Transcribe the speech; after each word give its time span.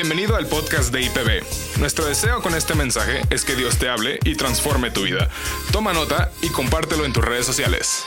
Bienvenido 0.00 0.36
al 0.36 0.46
podcast 0.46 0.92
de 0.92 1.02
IPB. 1.02 1.80
Nuestro 1.80 2.04
deseo 2.04 2.40
con 2.40 2.54
este 2.54 2.76
mensaje 2.76 3.20
es 3.30 3.44
que 3.44 3.56
Dios 3.56 3.80
te 3.80 3.88
hable 3.88 4.20
y 4.24 4.36
transforme 4.36 4.92
tu 4.92 5.02
vida. 5.02 5.28
Toma 5.72 5.92
nota 5.92 6.30
y 6.40 6.50
compártelo 6.50 7.04
en 7.04 7.12
tus 7.12 7.24
redes 7.24 7.44
sociales. 7.44 8.04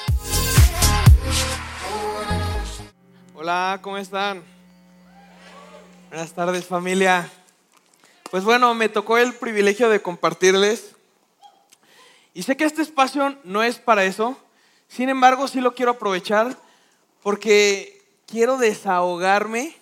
Hola, 3.35 3.80
¿cómo 3.81 3.98
están? 3.98 4.41
Buenas 6.07 6.31
tardes 6.31 6.66
familia. 6.66 7.30
Pues 8.31 8.45
bueno, 8.45 8.73
me 8.73 8.88
tocó 8.88 9.17
el 9.17 9.34
privilegio 9.34 9.89
de 9.89 10.02
compartirles. 10.02 10.95
Y 12.34 12.44
sé 12.44 12.55
que 12.55 12.63
este 12.63 12.84
espacio 12.84 13.38
no 13.44 13.63
es 13.63 13.80
para 13.80 14.05
eso. 14.05 14.38
Sin 14.88 15.09
embargo, 15.09 15.45
sí 15.49 15.59
lo 15.59 15.76
quiero 15.76 15.91
aprovechar 15.91 16.55
porque 17.21 18.02
quiero 18.27 18.58
desahogarme 18.58 19.80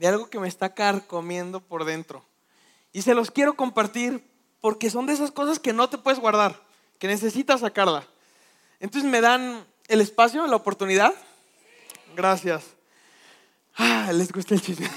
de 0.00 0.08
algo 0.08 0.30
que 0.30 0.40
me 0.40 0.48
está 0.48 0.72
carcomiendo 0.72 1.60
por 1.60 1.84
dentro. 1.84 2.24
Y 2.90 3.02
se 3.02 3.14
los 3.14 3.30
quiero 3.30 3.54
compartir 3.54 4.26
porque 4.62 4.88
son 4.88 5.04
de 5.04 5.12
esas 5.12 5.30
cosas 5.30 5.58
que 5.58 5.74
no 5.74 5.90
te 5.90 5.98
puedes 5.98 6.18
guardar, 6.18 6.58
que 6.98 7.06
necesitas 7.06 7.60
sacarla. 7.60 8.06
Entonces 8.80 9.10
me 9.10 9.20
dan 9.20 9.62
el 9.88 10.00
espacio, 10.00 10.46
la 10.46 10.56
oportunidad. 10.56 11.12
Gracias. 12.16 12.64
Ah, 13.76 14.10
les 14.14 14.32
gusta 14.32 14.54
el 14.54 14.62
chiste. 14.62 14.90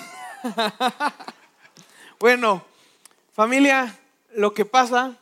bueno, 2.20 2.64
familia, 3.34 4.00
lo 4.32 4.54
que 4.54 4.64
pasa 4.64 5.18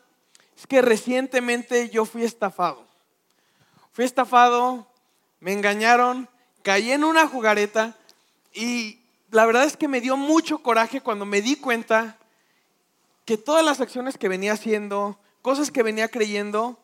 es 0.59 0.67
que 0.67 0.83
recientemente 0.83 1.89
yo 1.89 2.05
fui 2.05 2.23
estafado. 2.23 2.85
Fui 3.93 4.05
estafado, 4.05 4.85
me 5.39 5.53
engañaron, 5.53 6.29
caí 6.61 6.91
en 6.91 7.03
una 7.03 7.27
jugareta 7.27 7.97
y 8.53 9.00
la 9.31 9.45
verdad 9.45 9.63
es 9.63 9.77
que 9.77 9.87
me 9.87 10.01
dio 10.01 10.17
mucho 10.17 10.59
coraje 10.59 11.01
cuando 11.01 11.25
me 11.25 11.41
di 11.41 11.55
cuenta 11.55 12.17
que 13.25 13.37
todas 13.37 13.63
las 13.63 13.79
acciones 13.79 14.17
que 14.17 14.27
venía 14.27 14.53
haciendo, 14.53 15.17
cosas 15.41 15.71
que 15.71 15.83
venía 15.83 16.09
creyendo, 16.09 16.77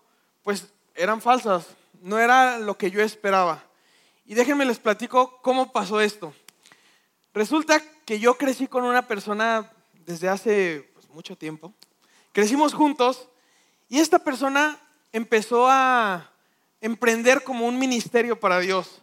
pues 0.44 0.68
eran 0.96 1.22
falsas, 1.22 1.68
no 2.02 2.18
era 2.18 2.58
lo 2.58 2.78
que 2.78 2.90
yo 2.90 3.02
esperaba. 3.02 3.64
Y 4.26 4.34
déjenme 4.34 4.66
les 4.66 4.80
platico 4.80 5.40
cómo 5.42 5.74
pasó 5.74 6.00
esto. 6.00 6.34
Resulta 7.34 7.82
que 8.06 8.20
yo 8.20 8.38
crecí 8.38 8.68
con 8.68 8.86
una 8.86 9.08
persona 9.08 9.70
desde 10.06 10.30
hace 10.30 10.90
pues, 10.94 11.10
mucho 11.10 11.38
tiempo. 11.38 11.74
Crecimos 12.32 12.74
juntos 12.74 13.28
y 13.90 14.00
esta 14.00 14.20
persona 14.20 14.80
empezó 15.12 15.68
a 15.70 16.32
emprender 16.80 17.44
como 17.44 17.68
un 17.68 17.78
ministerio 17.78 18.40
para 18.40 18.60
Dios. 18.60 19.02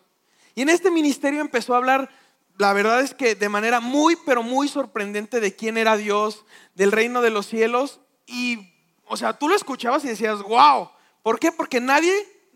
Y 0.55 0.63
en 0.63 0.71
este 0.71 0.91
ministerio 0.91 1.41
empezó 1.41 1.75
a 1.75 1.79
hablar 1.79 2.11
la 2.57 2.73
verdad 2.73 3.01
es 3.01 3.15
que 3.15 3.35
de 3.35 3.49
manera 3.49 3.81
muy, 3.81 4.17
pero 4.25 4.43
muy 4.43 4.69
sorprendente 4.69 5.41
de 5.41 5.57
quién 5.57 5.77
era 5.77 5.97
Dios, 5.97 6.45
del 6.75 6.93
reino 6.93 7.21
de 7.23 7.31
los 7.31 7.47
cielos. 7.47 8.01
Y, 8.27 8.73
o 9.07 9.17
sea, 9.17 9.33
tú 9.33 9.49
lo 9.49 9.57
escuchabas 9.57 10.05
y 10.05 10.09
decías, 10.09 10.43
wow. 10.43 10.91
¿Por 11.23 11.39
qué? 11.39 11.51
Porque 11.51 11.81
nadie 11.81 12.13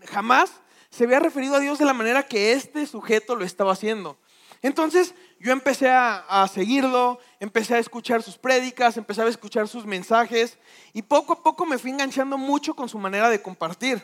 jamás 0.07 0.51
se 0.91 1.05
había 1.05 1.21
referido 1.21 1.57
a 1.57 1.61
Dios 1.61 1.79
de 1.79 1.85
la 1.85 1.95
manera 1.95 2.27
que 2.27 2.53
este 2.53 2.87
sujeto 2.87 3.35
lo 3.35 3.45
estaba 3.45 3.73
haciendo. 3.73 4.19
Entonces 4.63 5.15
yo 5.41 5.53
empecé 5.53 5.89
a, 5.91 6.47
seguirlo, 6.53 7.21
empecé 7.39 7.77
a 7.77 7.79
escuchar 7.79 8.23
sus 8.23 8.37
prédicas, 8.37 8.97
empecé 8.97 9.23
a 9.23 9.29
escuchar 9.29 9.69
sus 9.69 9.87
mensajes 9.87 10.59
y 10.93 11.03
poco 11.03 11.35
a 11.35 11.43
poco 11.43 11.65
me 11.65 11.79
fui 11.79 11.91
enganchando 11.91 12.37
mucho 12.37 12.75
con 12.75 12.89
su 12.89 12.99
manera 12.99 13.31
de 13.31 13.41
compartir. 13.41 14.03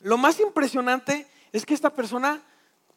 Lo 0.00 0.16
más 0.16 0.40
impresionante 0.40 1.26
es 1.52 1.66
que 1.66 1.74
esta 1.74 1.90
persona 1.90 2.42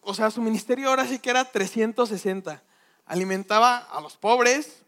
o 0.02 0.14
sea, 0.14 0.32
su 0.32 0.42
ministerio 0.42 0.90
ahora 0.90 1.08
sí 1.08 1.20
que 1.20 1.30
era 1.30 1.46
360. 1.46 2.62
Alimentaba 3.06 3.78
a 3.78 4.02
los 4.02 4.18
pobres, 4.18 4.82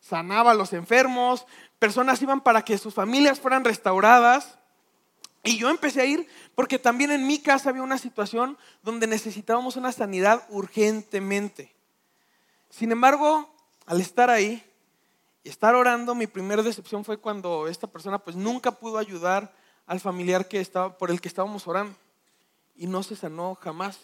sanaba 0.00 0.50
a 0.50 0.54
los 0.54 0.72
enfermos, 0.72 1.46
personas 1.78 2.20
iban 2.22 2.40
para 2.40 2.64
que 2.64 2.78
sus 2.78 2.94
familias 2.94 3.40
fueran 3.40 3.64
restauradas. 3.64 4.58
Y 5.44 5.58
yo 5.58 5.70
empecé 5.70 6.00
a 6.00 6.06
ir 6.06 6.26
porque 6.56 6.78
también 6.78 7.12
en 7.12 7.26
mi 7.26 7.38
casa 7.38 7.70
había 7.70 7.82
una 7.82 7.98
situación 7.98 8.58
donde 8.82 9.06
necesitábamos 9.06 9.76
una 9.76 9.92
sanidad 9.92 10.44
urgentemente. 10.48 11.72
Sin 12.68 12.90
embargo, 12.90 13.48
al 13.86 14.00
estar 14.00 14.28
ahí 14.28 14.64
y 15.44 15.48
estar 15.48 15.76
orando, 15.76 16.16
mi 16.16 16.26
primera 16.26 16.62
decepción 16.62 17.04
fue 17.04 17.18
cuando 17.18 17.68
esta 17.68 17.86
persona 17.86 18.18
pues 18.18 18.34
nunca 18.34 18.72
pudo 18.72 18.98
ayudar 18.98 19.54
al 19.86 20.00
familiar 20.00 20.48
que 20.48 20.60
estaba, 20.60 20.98
por 20.98 21.12
el 21.12 21.20
que 21.20 21.28
estábamos 21.28 21.68
orando. 21.68 21.96
Y 22.74 22.88
no 22.88 23.04
se 23.04 23.14
sanó 23.14 23.54
jamás. 23.54 24.00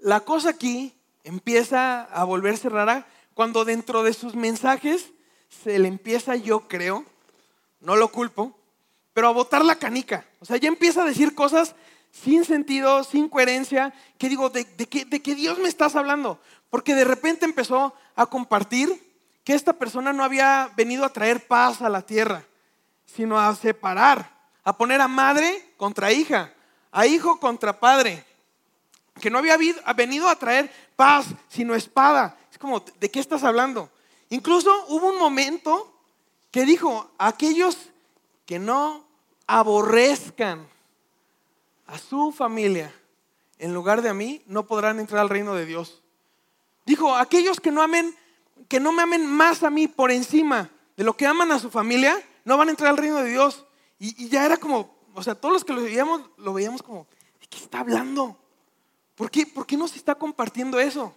La 0.00 0.20
cosa 0.20 0.50
aquí 0.50 0.94
empieza 1.24 2.02
a 2.02 2.24
volverse 2.24 2.68
rara 2.68 3.06
cuando 3.34 3.64
dentro 3.64 4.02
de 4.02 4.12
sus 4.12 4.34
mensajes 4.34 5.10
se 5.48 5.78
le 5.78 5.88
empieza, 5.88 6.36
yo 6.36 6.68
creo, 6.68 7.04
no 7.80 7.96
lo 7.96 8.08
culpo, 8.08 8.56
pero 9.12 9.28
a 9.28 9.32
botar 9.32 9.64
la 9.64 9.76
canica. 9.76 10.26
O 10.40 10.44
sea, 10.44 10.56
ya 10.56 10.68
empieza 10.68 11.02
a 11.02 11.06
decir 11.06 11.34
cosas 11.34 11.74
sin 12.10 12.44
sentido, 12.44 13.04
sin 13.04 13.28
coherencia, 13.28 13.92
que 14.18 14.28
digo, 14.28 14.50
¿de, 14.50 14.64
qué, 14.64 15.04
¿de, 15.04 15.20
qué, 15.20 15.34
Dios 15.34 15.58
me 15.58 15.68
estás 15.68 15.96
hablando? 15.96 16.40
Porque 16.70 16.94
de 16.94 17.04
repente 17.04 17.44
empezó 17.44 17.94
a 18.14 18.26
compartir 18.26 19.08
que 19.44 19.54
esta 19.54 19.72
persona 19.72 20.12
no 20.12 20.24
había 20.24 20.70
venido 20.76 21.04
a 21.04 21.12
traer 21.12 21.46
paz 21.46 21.82
a 21.82 21.88
la 21.88 22.02
tierra, 22.02 22.44
sino 23.06 23.38
a 23.38 23.54
separar, 23.54 24.36
a 24.64 24.76
poner 24.76 25.00
a 25.00 25.08
madre 25.08 25.72
contra 25.76 26.12
hija, 26.12 26.52
a 26.90 27.06
hijo 27.06 27.40
contra 27.40 27.80
padre, 27.80 28.24
que 29.18 29.30
no 29.30 29.38
había 29.38 29.56
venido 29.96 30.28
a 30.28 30.36
traer 30.36 30.70
paz, 30.96 31.26
sino 31.48 31.74
espada. 31.74 32.36
Es 32.50 32.58
como, 32.58 32.80
¿de 32.80 33.10
qué 33.10 33.20
estás 33.20 33.44
hablando? 33.44 33.90
Incluso 34.30 34.70
hubo 34.88 35.08
un 35.08 35.18
momento 35.18 35.92
que 36.50 36.64
dijo, 36.64 37.10
aquellos 37.18 37.78
que 38.46 38.58
no 38.58 39.04
aborrezcan 39.46 40.66
a 41.86 41.98
su 41.98 42.32
familia 42.32 42.92
en 43.58 43.74
lugar 43.74 44.02
de 44.02 44.08
a 44.08 44.14
mí, 44.14 44.42
no 44.46 44.66
podrán 44.66 45.00
entrar 45.00 45.20
al 45.20 45.28
reino 45.28 45.54
de 45.54 45.66
Dios. 45.66 46.02
Dijo, 46.86 47.14
aquellos 47.14 47.60
que 47.60 47.70
no 47.70 47.82
amen, 47.82 48.14
que 48.68 48.80
no 48.80 48.92
me 48.92 49.02
amen 49.02 49.26
más 49.26 49.62
a 49.62 49.70
mí 49.70 49.88
por 49.88 50.10
encima 50.10 50.70
de 50.96 51.04
lo 51.04 51.16
que 51.16 51.26
aman 51.26 51.50
a 51.52 51.58
su 51.58 51.70
familia, 51.70 52.16
no 52.44 52.56
van 52.56 52.68
a 52.68 52.70
entrar 52.70 52.90
al 52.90 52.96
reino 52.96 53.16
de 53.16 53.30
Dios. 53.30 53.66
Y, 53.98 54.28
ya 54.28 54.46
era 54.46 54.56
como, 54.56 54.94
o 55.14 55.22
sea, 55.22 55.34
todos 55.34 55.52
los 55.52 55.64
que 55.64 55.72
lo 55.72 55.82
veíamos, 55.82 56.22
lo 56.36 56.52
veíamos 56.52 56.82
como, 56.82 57.06
¿de 57.40 57.46
qué 57.48 57.58
está 57.58 57.80
hablando? 57.80 58.36
¿Por 59.18 59.32
qué, 59.32 59.46
¿Por 59.46 59.66
qué 59.66 59.76
no 59.76 59.88
se 59.88 59.96
está 59.96 60.14
compartiendo 60.14 60.78
eso? 60.78 61.12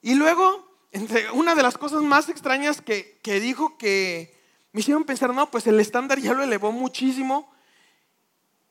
Y 0.00 0.14
luego, 0.14 0.66
entre 0.92 1.30
una 1.30 1.54
de 1.54 1.62
las 1.62 1.76
cosas 1.76 2.02
más 2.02 2.30
extrañas 2.30 2.80
que, 2.80 3.20
que 3.22 3.38
dijo 3.38 3.76
que 3.76 4.34
me 4.72 4.80
hicieron 4.80 5.04
pensar, 5.04 5.32
no, 5.32 5.50
pues 5.50 5.66
el 5.66 5.78
estándar 5.78 6.18
ya 6.18 6.32
lo 6.32 6.42
elevó 6.42 6.72
muchísimo, 6.72 7.52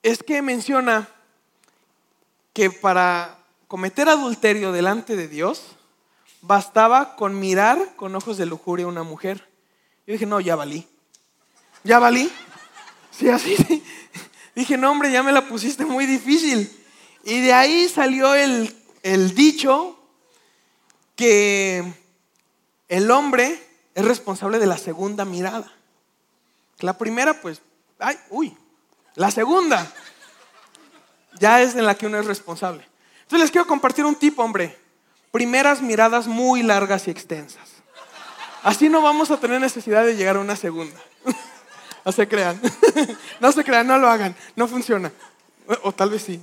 es 0.01 0.23
que 0.23 0.41
menciona 0.41 1.07
que 2.51 2.71
para 2.71 3.37
cometer 3.67 4.09
adulterio 4.09 4.71
delante 4.71 5.15
de 5.15 5.27
Dios, 5.27 5.63
bastaba 6.41 7.15
con 7.15 7.39
mirar 7.39 7.95
con 7.95 8.15
ojos 8.15 8.37
de 8.37 8.47
lujuria 8.47 8.85
a 8.85 8.89
una 8.89 9.03
mujer. 9.03 9.47
Yo 10.05 10.13
dije, 10.13 10.25
no, 10.25 10.41
ya 10.41 10.55
valí. 10.55 10.87
¿Ya 11.83 11.99
valí? 11.99 12.29
Sí, 13.11 13.29
así. 13.29 13.55
Sí. 13.55 13.83
Dije, 14.55 14.77
no, 14.77 14.91
hombre, 14.91 15.11
ya 15.11 15.23
me 15.23 15.31
la 15.31 15.47
pusiste 15.47 15.85
muy 15.85 16.05
difícil. 16.05 16.82
Y 17.23 17.39
de 17.39 17.53
ahí 17.53 17.87
salió 17.87 18.35
el, 18.35 18.75
dicho 19.33 19.97
que 21.15 21.83
el 22.89 23.11
hombre 23.11 23.61
es 23.95 24.05
responsable 24.05 24.59
de 24.59 24.65
la 24.65 24.77
segunda 24.77 25.23
mirada. 25.23 25.71
La 26.79 26.97
primera, 26.97 27.39
pues, 27.41 27.61
ay, 27.99 28.17
uy, 28.29 28.57
la 29.15 29.31
segunda 29.31 29.89
ya 31.39 31.61
es 31.61 31.75
en 31.75 31.85
la 31.85 31.95
que 31.95 32.07
uno 32.07 32.19
es 32.19 32.25
responsable. 32.25 32.85
Entonces 33.21 33.39
les 33.39 33.51
quiero 33.51 33.67
compartir 33.67 34.03
un 34.03 34.15
tip, 34.15 34.37
hombre. 34.39 34.77
Primeras 35.31 35.81
miradas 35.81 36.27
muy 36.27 36.61
largas 36.61 37.07
y 37.07 37.11
extensas. 37.11 37.69
Así 38.63 38.89
no 38.89 39.01
vamos 39.01 39.31
a 39.31 39.37
tener 39.37 39.59
necesidad 39.61 40.05
de 40.05 40.15
llegar 40.15 40.35
a 40.35 40.39
una 40.39 40.55
segunda. 40.55 40.99
No 42.05 42.11
se 42.11 42.27
crean. 42.27 42.59
No 43.39 43.53
se 43.53 43.63
crean, 43.63 43.87
no 43.87 43.97
lo 43.97 44.09
hagan. 44.09 44.35
No 44.57 44.67
funciona. 44.67 45.09
O, 45.83 45.91
tal 45.91 46.09
vez 46.09 46.23
sí. 46.23 46.41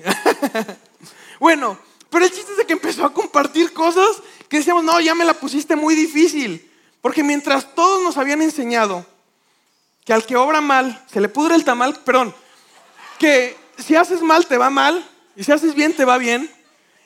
bueno, 1.40 1.78
pero 2.08 2.24
el 2.24 2.30
chiste 2.30 2.52
es 2.52 2.58
de 2.58 2.66
que 2.66 2.72
empezó 2.72 3.04
a 3.04 3.12
compartir 3.12 3.72
cosas 3.72 4.08
que 4.48 4.58
decíamos, 4.58 4.84
no, 4.84 5.00
ya 5.00 5.14
me 5.14 5.24
la 5.24 5.34
pusiste 5.34 5.76
muy 5.76 5.94
difícil. 5.94 6.70
Porque 7.00 7.22
mientras 7.22 7.74
todos 7.74 8.02
nos 8.02 8.16
habían 8.18 8.42
enseñado 8.42 9.06
que 10.04 10.12
al 10.12 10.26
que 10.26 10.36
obra 10.36 10.60
mal 10.60 11.04
se 11.10 11.20
le 11.20 11.28
pudre 11.28 11.54
el 11.54 11.64
tamal, 11.64 11.98
perdón, 12.00 12.34
que 13.18 13.56
si 13.78 13.96
haces 13.96 14.22
mal 14.22 14.46
te 14.46 14.58
va 14.58 14.70
mal 14.70 15.08
y 15.36 15.44
si 15.44 15.52
haces 15.52 15.74
bien 15.74 15.94
te 15.94 16.04
va 16.04 16.18
bien. 16.18 16.50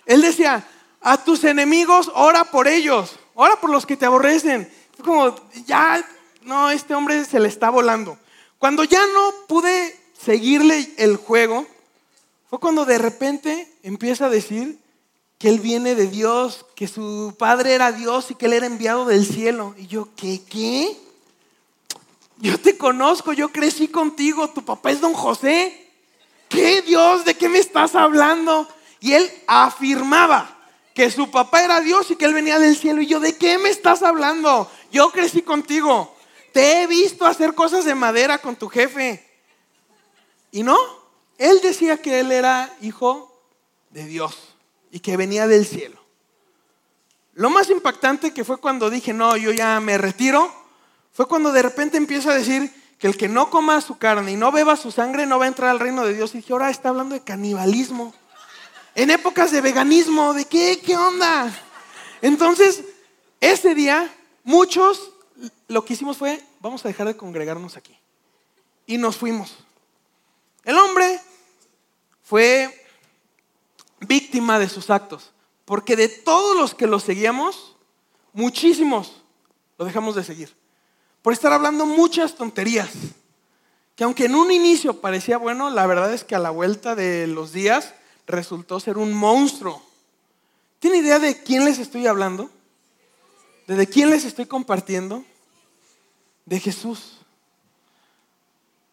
Él 0.07 0.23
decía, 0.23 0.67
a 1.01 1.23
tus 1.23 1.45
enemigos 1.45 2.11
ora 2.15 2.45
por 2.45 2.67
ellos, 2.67 3.17
ora 3.35 3.61
por 3.61 3.71
los 3.71 3.87
que 3.87 3.97
te 3.97 4.07
aborrecen. 4.07 4.73
Como, 5.05 5.35
ya, 5.67 6.05
no, 6.43 6.71
este 6.71 6.95
hombre 6.95 7.25
se 7.25 7.41
le 7.41 7.49
está 7.49 7.71
volando. 7.71 8.19
Cuando 8.59 8.85
ya 8.85 9.07
no 9.09 9.35
pude 9.47 10.01
seguirle 10.19 10.95
el 10.97 11.17
juego, 11.17 11.67
fue 12.55 12.61
cuando 12.61 12.85
de 12.85 12.99
repente 12.99 13.69
empieza 13.83 14.27
a 14.27 14.31
decir 14.31 14.79
que 15.39 15.49
él 15.49 15.59
viene 15.59 15.97
de 15.97 16.07
Dios, 16.07 16.65
que 16.77 16.87
su 16.87 17.35
padre 17.37 17.73
era 17.73 17.91
Dios 17.91 18.31
y 18.31 18.37
que 18.37 18.47
él 18.47 18.53
era 18.53 18.67
enviado 18.67 19.07
del 19.07 19.27
cielo. 19.27 19.75
Y 19.77 19.89
yo, 19.89 20.11
¿qué? 20.15 20.41
¿Qué? 20.49 20.97
Yo 22.39 22.61
te 22.61 22.79
conozco, 22.79 23.33
yo 23.33 23.49
crecí 23.49 23.89
contigo, 23.89 24.51
tu 24.51 24.65
papá 24.65 24.93
es 24.93 25.01
don 25.01 25.15
José. 25.15 25.91
¿Qué 26.49 26.81
Dios? 26.83 27.25
¿De 27.25 27.35
qué 27.35 27.49
me 27.49 27.59
estás 27.59 27.97
hablando? 27.97 28.69
Y 29.01 29.15
él 29.15 29.29
afirmaba 29.49 30.57
que 30.95 31.11
su 31.11 31.33
papá 31.33 31.65
era 31.65 31.81
Dios 31.81 32.09
y 32.13 32.15
que 32.15 32.27
él 32.27 32.35
venía 32.35 32.61
del 32.61 32.77
cielo. 32.77 33.03
Y 33.03 33.09
yo, 33.09 33.19
¿de 33.19 33.37
qué 33.37 33.59
me 33.59 33.71
estás 33.71 34.05
hablando? 34.05 34.71
Yo 34.93 35.11
crecí 35.11 35.43
contigo. 35.43 36.15
Te 36.53 36.83
he 36.83 36.87
visto 36.87 37.27
hacer 37.27 37.57
cosas 37.57 37.85
de 37.85 37.97
madera 37.97 38.39
con 38.39 38.55
tu 38.55 38.69
jefe. 38.69 39.29
Y 40.53 40.63
no, 40.63 41.04
él 41.39 41.61
decía 41.63 41.97
que 41.97 42.21
él 42.21 42.33
era 42.33 42.75
hijo 42.81 43.33
de 43.91 44.05
Dios 44.05 44.37
y 44.91 45.01
que 45.01 45.17
venía 45.17 45.47
del 45.47 45.67
cielo. 45.67 46.01
Lo 47.35 47.51
más 47.51 47.69
impactante 47.71 48.33
que 48.33 48.45
fue 48.45 48.59
cuando 48.59 48.91
dije, 48.91 49.13
no, 49.13 49.37
yo 49.37 49.51
ya 49.51 49.81
me 49.81 49.99
retiro, 49.99 50.53
fue 51.13 51.27
cuando 51.27 51.53
de 51.53 51.63
repente 51.63 51.97
empieza 51.97 52.31
a 52.31 52.35
decir 52.35 52.73
que 52.99 53.09
el 53.09 53.17
que 53.17 53.29
no 53.29 53.51
coma 53.51 53.81
su 53.81 53.99
carne 53.99 54.33
y 54.33 54.37
no 54.37 54.53
beba 54.53 54.77
su 54.77 54.93
sangre 54.93 55.27
no 55.27 55.39
va 55.39 55.47
a 55.47 55.49
entrar 55.49 55.71
al 55.71 55.81
reino 55.81 56.05
de 56.05 56.15
Dios. 56.15 56.35
Y 56.35 56.39
dije, 56.39 56.53
ahora 56.53 56.71
está 56.71 56.91
hablando 56.91 57.15
de 57.15 57.23
canibalismo. 57.23 58.15
En 58.95 59.11
épocas 59.11 59.51
de 59.51 59.61
veganismo, 59.61 60.35
¿de 60.35 60.45
qué? 60.45 60.81
¿Qué 60.85 60.97
onda? 60.97 61.53
Entonces, 62.23 62.85
ese 63.41 63.75
día, 63.75 64.09
muchos 64.45 65.11
lo 65.69 65.85
que 65.85 65.95
hicimos 65.95 66.17
fue, 66.17 66.41
vamos 66.61 66.85
a 66.85 66.89
dejar 66.89 67.09
de 67.09 67.17
congregarnos 67.17 67.77
aquí. 67.77 67.99
Y 68.87 68.99
nos 68.99 69.17
fuimos. 69.17 69.64
El 70.65 70.79
hombre 70.79 71.21
fue 72.23 72.87
víctima 74.01 74.59
de 74.59 74.69
sus 74.69 74.91
actos, 74.91 75.33
porque 75.65 75.97
de 75.97 76.09
todos 76.09 76.57
los 76.57 76.75
que 76.75 76.87
lo 76.87 77.01
seguíamos, 77.01 77.77
muchísimos 78.33 79.23
lo 79.79 79.85
dejamos 79.85 80.15
de 80.15 80.25
seguir, 80.25 80.55
por 81.23 81.33
estar 81.33 81.53
hablando 81.53 81.87
muchas 81.87 82.35
tonterías, 82.35 82.91
que 83.97 84.05
aunque 84.05 84.27
en 84.27 84.35
un 84.35 84.51
inicio 84.51 85.01
parecía 85.01 85.39
bueno, 85.39 85.71
la 85.71 85.87
verdad 85.87 86.13
es 86.13 86.25
que 86.25 86.35
a 86.35 86.41
la 86.41 86.51
vuelta 86.51 86.95
de 86.95 87.27
los 87.27 87.53
días 87.53 87.95
resultó 88.27 88.81
ser 88.81 88.99
un 88.99 89.15
monstruo. 89.15 89.83
¿Tiene 90.79 90.99
idea 90.99 91.19
de 91.19 91.43
quién 91.43 91.65
les 91.65 91.79
estoy 91.79 92.07
hablando? 92.07 92.51
¿De 93.67 93.87
quién 93.87 94.11
les 94.11 94.25
estoy 94.25 94.47
compartiendo? 94.47 95.25
De 96.45 96.61
Jesús. 96.61 97.24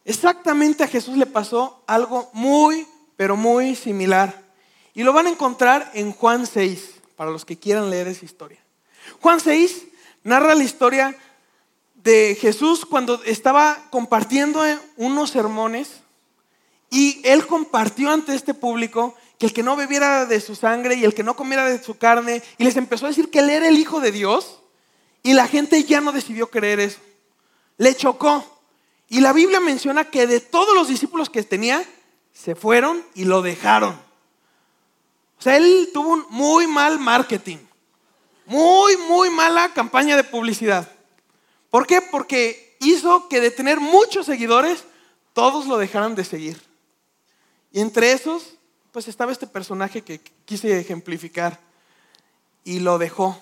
Exactamente 0.06 0.84
a 0.84 0.88
Jesús 0.88 1.18
le 1.18 1.26
pasó 1.26 1.84
algo 1.88 2.30
muy, 2.34 2.88
pero 3.16 3.36
muy 3.36 3.76
similar. 3.76 4.44
Y 4.94 5.04
lo 5.04 5.14
van 5.14 5.28
a 5.28 5.32
encontrar 5.32 5.92
en 5.94 6.12
Juan 6.12 6.46
6, 6.46 6.96
para 7.16 7.32
los 7.32 7.46
que 7.46 7.58
quieran 7.58 7.90
leer 7.90 8.08
esa 8.08 8.26
historia. 8.26 8.60
Juan 9.20 9.40
6 9.40 9.84
narra 10.24 10.56
la 10.56 10.64
historia 10.64 11.16
de 11.96 12.38
Jesús 12.40 12.86
cuando 12.86 13.24
estaba 13.24 13.88
compartiendo 13.92 14.62
unos 14.98 15.30
sermones 15.30 16.02
y 16.90 17.22
él 17.24 17.48
compartió 17.48 18.12
ante 18.12 18.36
este 18.36 18.54
público 18.54 19.16
que 19.40 19.46
el 19.48 19.54
que 19.54 19.64
no 19.64 19.76
bebiera 19.76 20.26
de 20.26 20.42
su 20.42 20.56
sangre 20.56 20.96
y 20.96 21.06
el 21.06 21.16
que 21.16 21.24
no 21.24 21.36
comiera 21.36 21.66
de 21.66 21.82
su 21.82 21.98
carne, 21.98 22.44
y 22.58 22.64
les 22.64 22.76
empezó 22.76 23.06
a 23.06 23.10
decir 23.10 23.32
que 23.32 23.40
él 23.40 23.50
era 23.50 23.68
el 23.68 23.80
Hijo 23.80 24.00
de 24.02 24.12
Dios, 24.12 24.60
y 25.24 25.34
la 25.34 25.48
gente 25.48 25.84
ya 25.84 26.02
no 26.02 26.12
decidió 26.12 26.52
creer 26.52 26.80
eso. 26.80 27.00
Le 27.78 27.96
chocó. 27.96 28.61
Y 29.12 29.20
la 29.20 29.34
Biblia 29.34 29.60
menciona 29.60 30.06
que 30.06 30.26
de 30.26 30.40
todos 30.40 30.74
los 30.74 30.88
discípulos 30.88 31.30
que 31.30 31.44
tenía, 31.44 31.84
se 32.32 32.56
fueron 32.56 33.04
y 33.14 33.26
lo 33.26 33.42
dejaron. 33.42 33.92
O 35.38 35.42
sea, 35.42 35.58
él 35.58 35.90
tuvo 35.94 36.14
un 36.14 36.26
muy 36.30 36.66
mal 36.66 36.98
marketing. 36.98 37.58
Muy, 38.46 38.96
muy 38.96 39.30
mala 39.30 39.74
campaña 39.74 40.16
de 40.16 40.24
publicidad. 40.24 40.90
¿Por 41.70 41.86
qué? 41.86 42.02
Porque 42.02 42.78
hizo 42.80 43.28
que 43.28 43.42
de 43.42 43.52
tener 43.52 43.82
muchos 43.82 44.28
seguidores, 44.28 44.86
todos 45.34 45.66
lo 45.66 45.78
dejaran 45.78 46.16
de 46.16 46.24
seguir. 46.24 46.62
Y 47.74 47.82
entre 47.82 48.14
esos, 48.14 48.56
pues 48.94 49.10
estaba 49.10 49.34
este 49.34 49.46
personaje 49.46 50.04
que 50.04 50.22
quise 50.46 50.80
ejemplificar. 50.80 51.60
Y 52.64 52.80
lo 52.80 52.98
dejó. 52.98 53.38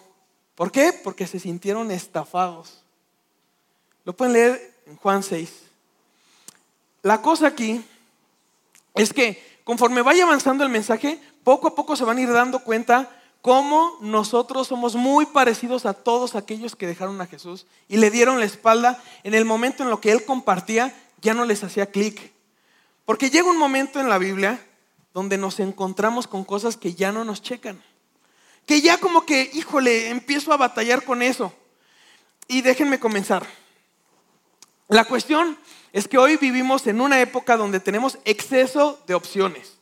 ¿Por 0.55 0.71
qué? 0.71 0.93
Porque 1.03 1.27
se 1.27 1.39
sintieron 1.39 1.91
estafados. 1.91 2.81
Lo 4.03 4.13
pueden 4.17 4.33
leer 4.33 4.78
en 4.89 4.95
Juan 4.97 5.23
6. 5.23 5.49
La 7.03 7.21
cosa 7.21 7.47
aquí 7.47 7.83
es 8.95 9.13
que 9.13 9.61
conforme 9.63 10.01
vaya 10.01 10.23
avanzando 10.23 10.63
el 10.63 10.69
mensaje, 10.69 11.19
poco 11.43 11.67
a 11.67 11.75
poco 11.75 11.95
se 11.95 12.03
van 12.03 12.17
a 12.17 12.21
ir 12.21 12.31
dando 12.33 12.59
cuenta 12.59 13.09
cómo 13.41 13.97
nosotros 14.01 14.67
somos 14.67 14.95
muy 14.95 15.25
parecidos 15.27 15.85
a 15.85 15.93
todos 15.93 16.35
aquellos 16.35 16.75
que 16.75 16.87
dejaron 16.87 17.21
a 17.21 17.27
Jesús 17.27 17.67
y 17.87 17.97
le 17.97 18.11
dieron 18.11 18.39
la 18.39 18.45
espalda 18.45 19.01
en 19.23 19.33
el 19.33 19.45
momento 19.45 19.83
en 19.83 19.89
lo 19.89 20.01
que 20.01 20.11
él 20.11 20.25
compartía, 20.25 20.93
ya 21.21 21.33
no 21.33 21.45
les 21.45 21.63
hacía 21.63 21.91
clic. 21.91 22.33
Porque 23.05 23.29
llega 23.29 23.49
un 23.49 23.57
momento 23.57 23.99
en 23.99 24.09
la 24.09 24.17
Biblia 24.17 24.65
donde 25.13 25.37
nos 25.37 25.59
encontramos 25.59 26.27
con 26.27 26.43
cosas 26.43 26.77
que 26.77 26.95
ya 26.95 27.11
no 27.11 27.23
nos 27.23 27.41
checan. 27.41 27.81
Que 28.65 28.81
ya 28.81 28.97
como 28.97 29.25
que, 29.25 29.49
híjole, 29.53 30.09
empiezo 30.09 30.53
a 30.53 30.57
batallar 30.57 31.03
con 31.03 31.21
eso. 31.21 31.53
Y 32.47 32.61
déjenme 32.61 32.99
comenzar. 32.99 33.47
La 34.89 35.05
cuestión 35.05 35.55
es 35.93 36.07
que 36.07 36.17
hoy 36.17 36.37
vivimos 36.37 36.87
en 36.87 36.99
una 36.99 37.21
época 37.21 37.57
donde 37.57 37.79
tenemos 37.79 38.17
exceso 38.25 38.99
de 39.05 39.13
opciones. 39.13 39.77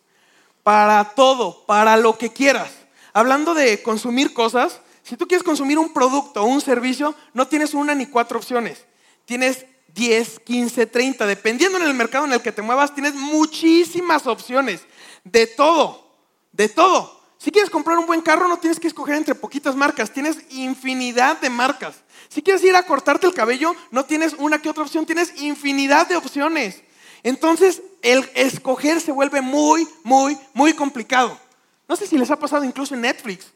Para 0.64 1.14
todo, 1.16 1.66
para 1.66 1.96
lo 1.96 2.18
que 2.18 2.34
quieras. 2.34 2.72
Hablando 3.14 3.54
de 3.54 3.82
consumir 3.82 4.34
cosas, 4.34 4.82
si 5.04 5.16
tú 5.16 5.26
quieres 5.26 5.46
consumir 5.46 5.80
un 5.80 5.94
producto 5.94 6.44
o 6.44 6.46
un 6.46 6.60
servicio, 6.60 7.16
no 7.34 7.48
tienes 7.48 7.74
una 7.74 7.96
ni 7.96 8.06
cuatro 8.08 8.38
opciones. 8.38 8.86
Tienes 9.24 9.66
10, 9.94 10.42
15, 10.42 10.86
30, 10.88 11.26
dependiendo 11.26 11.78
en 11.78 11.86
el 11.86 11.94
mercado 11.94 12.26
en 12.26 12.34
el 12.34 12.42
que 12.42 12.52
te 12.52 12.62
muevas, 12.62 12.94
tienes 12.94 13.16
muchísimas 13.16 14.28
opciones. 14.28 14.82
De 15.24 15.48
todo, 15.48 16.18
de 16.52 16.68
todo. 16.68 17.18
Si 17.38 17.50
quieres 17.50 17.70
comprar 17.70 17.98
un 17.98 18.08
buen 18.08 18.22
carro, 18.22 18.50
no 18.50 18.58
tienes 18.58 18.78
que 18.78 18.88
escoger 18.88 19.16
entre 19.16 19.36
poquitas 19.36 19.74
marcas, 19.74 20.12
tienes 20.12 20.40
infinidad 20.50 21.40
de 21.40 21.50
marcas. 21.50 22.04
Si 22.30 22.42
quieres 22.42 22.64
ir 22.64 22.76
a 22.76 22.84
cortarte 22.84 23.28
el 23.28 23.34
cabello, 23.34 23.76
no 23.92 24.06
tienes 24.06 24.34
una 24.34 24.62
que 24.62 24.70
otra 24.70 24.84
opción, 24.84 25.06
tienes 25.06 25.42
infinidad 25.42 26.08
de 26.08 26.18
opciones. 26.18 26.84
Entonces, 27.24 27.82
el 28.02 28.30
escoger 28.36 29.02
se 29.02 29.12
vuelve 29.12 29.42
muy, 29.42 29.88
muy, 30.04 30.38
muy 30.54 30.74
complicado. 30.74 31.38
No 31.88 31.96
sé 31.96 32.08
si 32.08 32.18
les 32.18 32.32
ha 32.32 32.40
pasado 32.40 32.64
incluso 32.64 32.94
en 32.94 33.02
Netflix. 33.02 33.48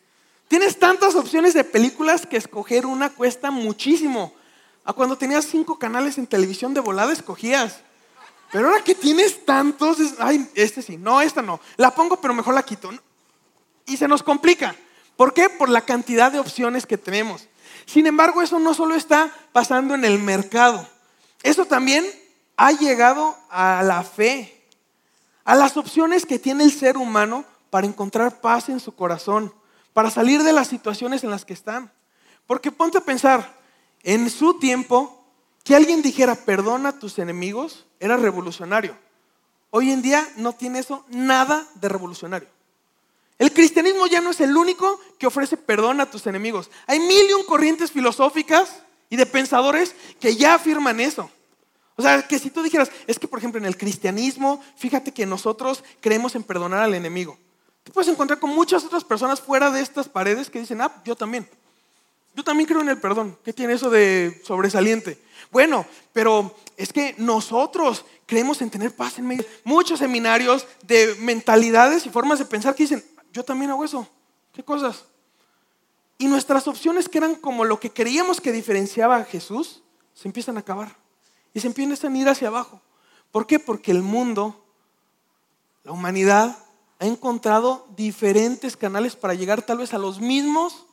Tienes 0.48 0.78
tantas 0.80 1.16
opciones 1.16 1.54
de 1.54 1.64
películas 1.64 2.26
que 2.26 2.38
escoger 2.38 2.86
una 2.86 3.10
cuesta 3.10 3.52
muchísimo. 3.52 4.34
A 4.84 4.94
cuando 4.94 5.18
tenías 5.18 5.46
cinco 5.46 5.78
canales 5.78 6.18
en 6.18 6.28
televisión 6.28 6.74
de 6.74 6.82
volada 6.82 7.14
escogías. 7.14 7.80
Pero 8.52 8.68
ahora 8.68 8.84
que 8.84 8.96
tienes 8.96 9.46
tantos, 9.46 9.98
ay, 10.20 10.50
este 10.56 10.82
sí, 10.82 10.98
no, 10.98 11.22
esta 11.22 11.42
no. 11.42 11.62
La 11.78 11.92
pongo, 11.96 12.20
pero 12.20 12.34
mejor 12.34 12.54
la 12.54 12.64
quito. 12.64 12.92
Y 13.86 13.96
se 13.96 14.08
nos 14.08 14.24
complica. 14.24 14.76
¿Por 15.16 15.34
qué? 15.34 15.50
Por 15.50 15.70
la 15.70 15.82
cantidad 15.82 16.32
de 16.32 16.40
opciones 16.40 16.86
que 16.86 16.98
tenemos. 16.98 17.48
Sin 17.86 18.08
embargo, 18.08 18.42
eso 18.42 18.60
no 18.60 18.74
solo 18.74 18.96
está 18.96 19.32
pasando 19.52 19.96
en 19.96 20.06
el 20.06 20.20
mercado, 20.20 20.88
eso 21.44 21.66
también 21.66 22.06
ha 22.58 22.72
llegado 22.72 23.36
a 23.50 23.82
la 23.84 24.04
fe, 24.04 24.68
a 25.44 25.56
las 25.56 25.78
opciones 25.78 26.26
que 26.26 26.40
tiene 26.40 26.64
el 26.64 26.72
ser 26.72 26.98
humano 26.98 27.46
para 27.70 27.88
encontrar 27.88 28.42
paz 28.42 28.70
en 28.70 28.80
su 28.80 28.94
corazón, 28.94 29.54
para 29.94 30.12
salir 30.12 30.44
de 30.44 30.54
las 30.54 30.68
situaciones 30.68 31.24
en 31.24 31.32
las 31.32 31.46
que 31.46 31.54
están. 31.54 31.92
Porque 32.46 32.72
ponte 32.72 32.98
a 32.98 33.02
pensar, 33.02 33.60
en 34.04 34.30
su 34.30 34.60
tiempo, 34.60 35.26
que 35.64 35.76
alguien 35.76 36.02
dijera 36.02 36.36
perdona 36.36 36.90
a 36.90 37.00
tus 37.00 37.20
enemigos 37.20 37.86
era 38.00 38.18
revolucionario. 38.18 38.98
Hoy 39.70 39.92
en 39.92 40.02
día 40.02 40.28
no 40.36 40.54
tiene 40.54 40.80
eso 40.80 41.06
nada 41.10 41.66
de 41.76 41.88
revolucionario. 41.88 42.50
El 43.42 43.52
cristianismo 43.52 44.06
ya 44.06 44.22
no 44.22 44.30
es 44.30 44.40
el 44.40 44.56
único 44.56 45.00
que 45.18 45.26
ofrece 45.26 45.58
perdón 45.58 46.00
a 46.00 46.12
tus 46.12 46.28
enemigos. 46.28 46.70
Hay 46.86 47.00
mil 47.00 47.28
y 47.28 47.34
un 47.34 47.44
corrientes 47.44 47.90
filosóficas 47.90 48.84
y 49.10 49.16
de 49.16 49.26
pensadores 49.26 49.96
que 50.20 50.36
ya 50.36 50.54
afirman 50.54 51.00
eso. 51.00 51.28
O 51.96 52.04
sea, 52.04 52.22
que 52.28 52.38
si 52.38 52.52
tú 52.52 52.62
dijeras, 52.62 52.92
es 53.08 53.18
que 53.18 53.28
por 53.28 53.40
ejemplo 53.40 53.58
en 53.58 53.66
el 53.66 53.78
cristianismo, 53.78 54.64
fíjate 54.78 55.12
que 55.12 55.26
nosotros 55.26 55.84
creemos 56.02 56.36
en 56.36 56.44
perdonar 56.44 56.84
al 56.84 56.94
enemigo. 56.94 57.36
Te 57.84 57.92
puedes 57.92 58.12
encontrar 58.12 58.40
con 58.40 58.52
muchas 58.52 58.86
otras 58.86 59.04
personas 59.04 59.42
fuera 59.42 59.72
de 59.72 59.82
estas 59.82 60.08
paredes 60.08 60.52
que 60.52 60.60
dicen, 60.60 60.80
ah, 60.80 61.02
yo 61.04 61.16
también. 61.16 61.50
Yo 62.36 62.44
también 62.44 62.68
creo 62.68 62.82
en 62.82 62.90
el 62.90 63.00
perdón. 63.00 63.40
¿Qué 63.44 63.54
tiene 63.54 63.74
eso 63.74 63.90
de 63.90 64.40
sobresaliente? 64.46 65.18
Bueno, 65.50 65.88
pero 66.14 66.56
es 66.78 66.94
que 66.94 67.16
nosotros 67.18 68.06
creemos 68.28 68.62
en 68.62 68.70
tener 68.70 68.96
paz 68.96 69.18
en 69.18 69.26
medio. 69.26 69.46
Muchos 69.64 69.98
seminarios 69.98 70.68
de 70.84 71.16
mentalidades 71.22 72.06
y 72.06 72.12
formas 72.12 72.38
de 72.38 72.46
pensar 72.46 72.76
que 72.76 72.84
dicen, 72.84 73.04
yo 73.32 73.44
también 73.44 73.72
hago 73.72 73.84
eso. 73.84 74.08
¿Qué 74.54 74.64
cosas? 74.64 75.06
Y 76.18 76.28
nuestras 76.28 76.68
opciones 76.68 77.10
que 77.10 77.18
eran 77.18 77.36
como 77.36 77.66
lo 77.66 77.80
que 77.80 77.92
creíamos 77.92 78.42
que 78.42 78.52
diferenciaba 78.52 79.18
a 79.18 79.26
Jesús, 79.26 79.82
se 80.14 80.28
empiezan 80.28 80.58
a 80.58 80.60
acabar. 80.60 80.96
Y 81.54 81.60
se 81.60 81.68
empiezan 81.68 82.14
a 82.14 82.18
ir 82.18 82.30
hacia 82.30 82.50
abajo. 82.50 82.82
¿Por 83.32 83.48
qué? 83.48 83.60
Porque 83.60 83.92
el 83.92 84.04
mundo, 84.04 84.64
la 85.84 85.92
humanidad, 85.92 86.58
ha 87.00 87.06
encontrado 87.06 87.88
diferentes 87.96 88.78
canales 88.78 89.16
para 89.16 89.34
llegar 89.34 89.64
tal 89.64 89.80
vez 89.80 89.94
a 89.94 89.98
los 89.98 90.20
mismos 90.20 90.86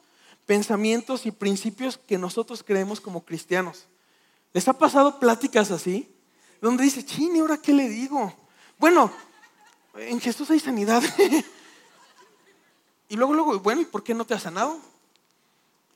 pensamientos 0.47 1.27
y 1.27 1.31
principios 1.31 1.99
que 1.99 2.17
nosotros 2.17 2.63
creemos 2.63 3.01
como 3.01 3.25
cristianos. 3.25 3.87
¿Les 4.55 4.67
ha 4.67 4.73
pasado 4.73 5.19
pláticas 5.19 5.71
así? 5.71 6.11
Donde 6.63 6.85
dice, 6.85 7.05
chini, 7.05 7.41
¿ahora 7.41 7.59
qué 7.59 7.75
le 7.75 7.89
digo? 7.89 8.33
Bueno, 8.79 9.13
en 9.95 10.19
Jesús 10.21 10.51
hay 10.51 10.61
sanidad. 10.61 11.03
y 13.09 13.17
luego, 13.17 13.33
luego, 13.33 13.59
bueno, 13.61 13.81
¿y 13.81 13.87
por 13.87 14.03
qué 14.03 14.15
no 14.15 14.27
te 14.27 14.35
ha 14.35 14.39
sanado? 14.39 14.79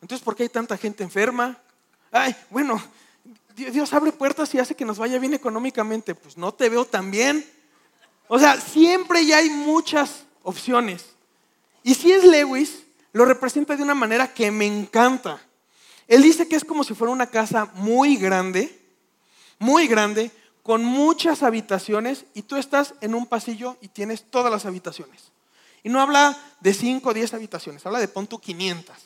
Entonces, 0.01 0.25
¿por 0.25 0.35
qué 0.35 0.45
hay 0.45 0.49
tanta 0.49 0.77
gente 0.77 1.05
enferma? 1.05 1.59
Ay, 2.11 2.35
bueno, 2.51 2.83
Dios 3.55 3.93
abre 3.93 4.13
puertas 4.13 4.53
y 4.55 4.59
hace 4.59 4.75
que 4.75 4.85
nos 4.85 4.99
vaya 4.99 5.19
bien 5.19 5.35
económicamente. 5.35 6.15
Pues 6.15 6.37
no 6.37 6.53
te 6.53 6.69
veo 6.69 6.85
tan 6.85 7.11
bien. 7.11 7.49
O 8.29 8.39
sea, 8.39 8.61
siempre 8.61 9.25
ya 9.27 9.39
hay 9.39 9.51
muchas 9.51 10.25
opciones. 10.43 11.11
Y 11.83 11.95
si 11.95 12.13
es 12.13 12.25
Lewis, 12.25 12.85
lo 13.13 13.25
representa 13.25 13.77
de 13.77 13.83
una 13.83 13.95
manera 13.95 14.33
que 14.33 14.51
me 14.51 14.67
encanta. 14.67 15.41
Él 16.09 16.23
dice 16.23 16.49
que 16.49 16.57
es 16.57 16.65
como 16.65 16.85
si 16.85 16.95
fuera 16.95 17.13
una 17.13 17.27
casa 17.27 17.71
muy 17.75 18.17
grande, 18.17 18.81
muy 19.59 19.87
grande, 19.87 20.31
con 20.63 20.85
muchas 20.85 21.43
habitaciones 21.43 22.25
y 22.35 22.43
tú 22.43 22.57
estás 22.57 22.95
en 23.01 23.15
un 23.15 23.27
pasillo 23.27 23.77
y 23.81 23.89
tienes 23.89 24.25
todas 24.31 24.51
las 24.51 24.65
habitaciones. 24.65 25.32
Y 25.83 25.89
no 25.89 26.01
habla 26.01 26.37
de 26.61 26.75
5 26.75 27.09
o 27.09 27.15
10 27.15 27.35
habitaciones, 27.35 27.85
habla 27.85 27.99
de 27.99 28.09
pon 28.09 28.27
500. 28.27 28.97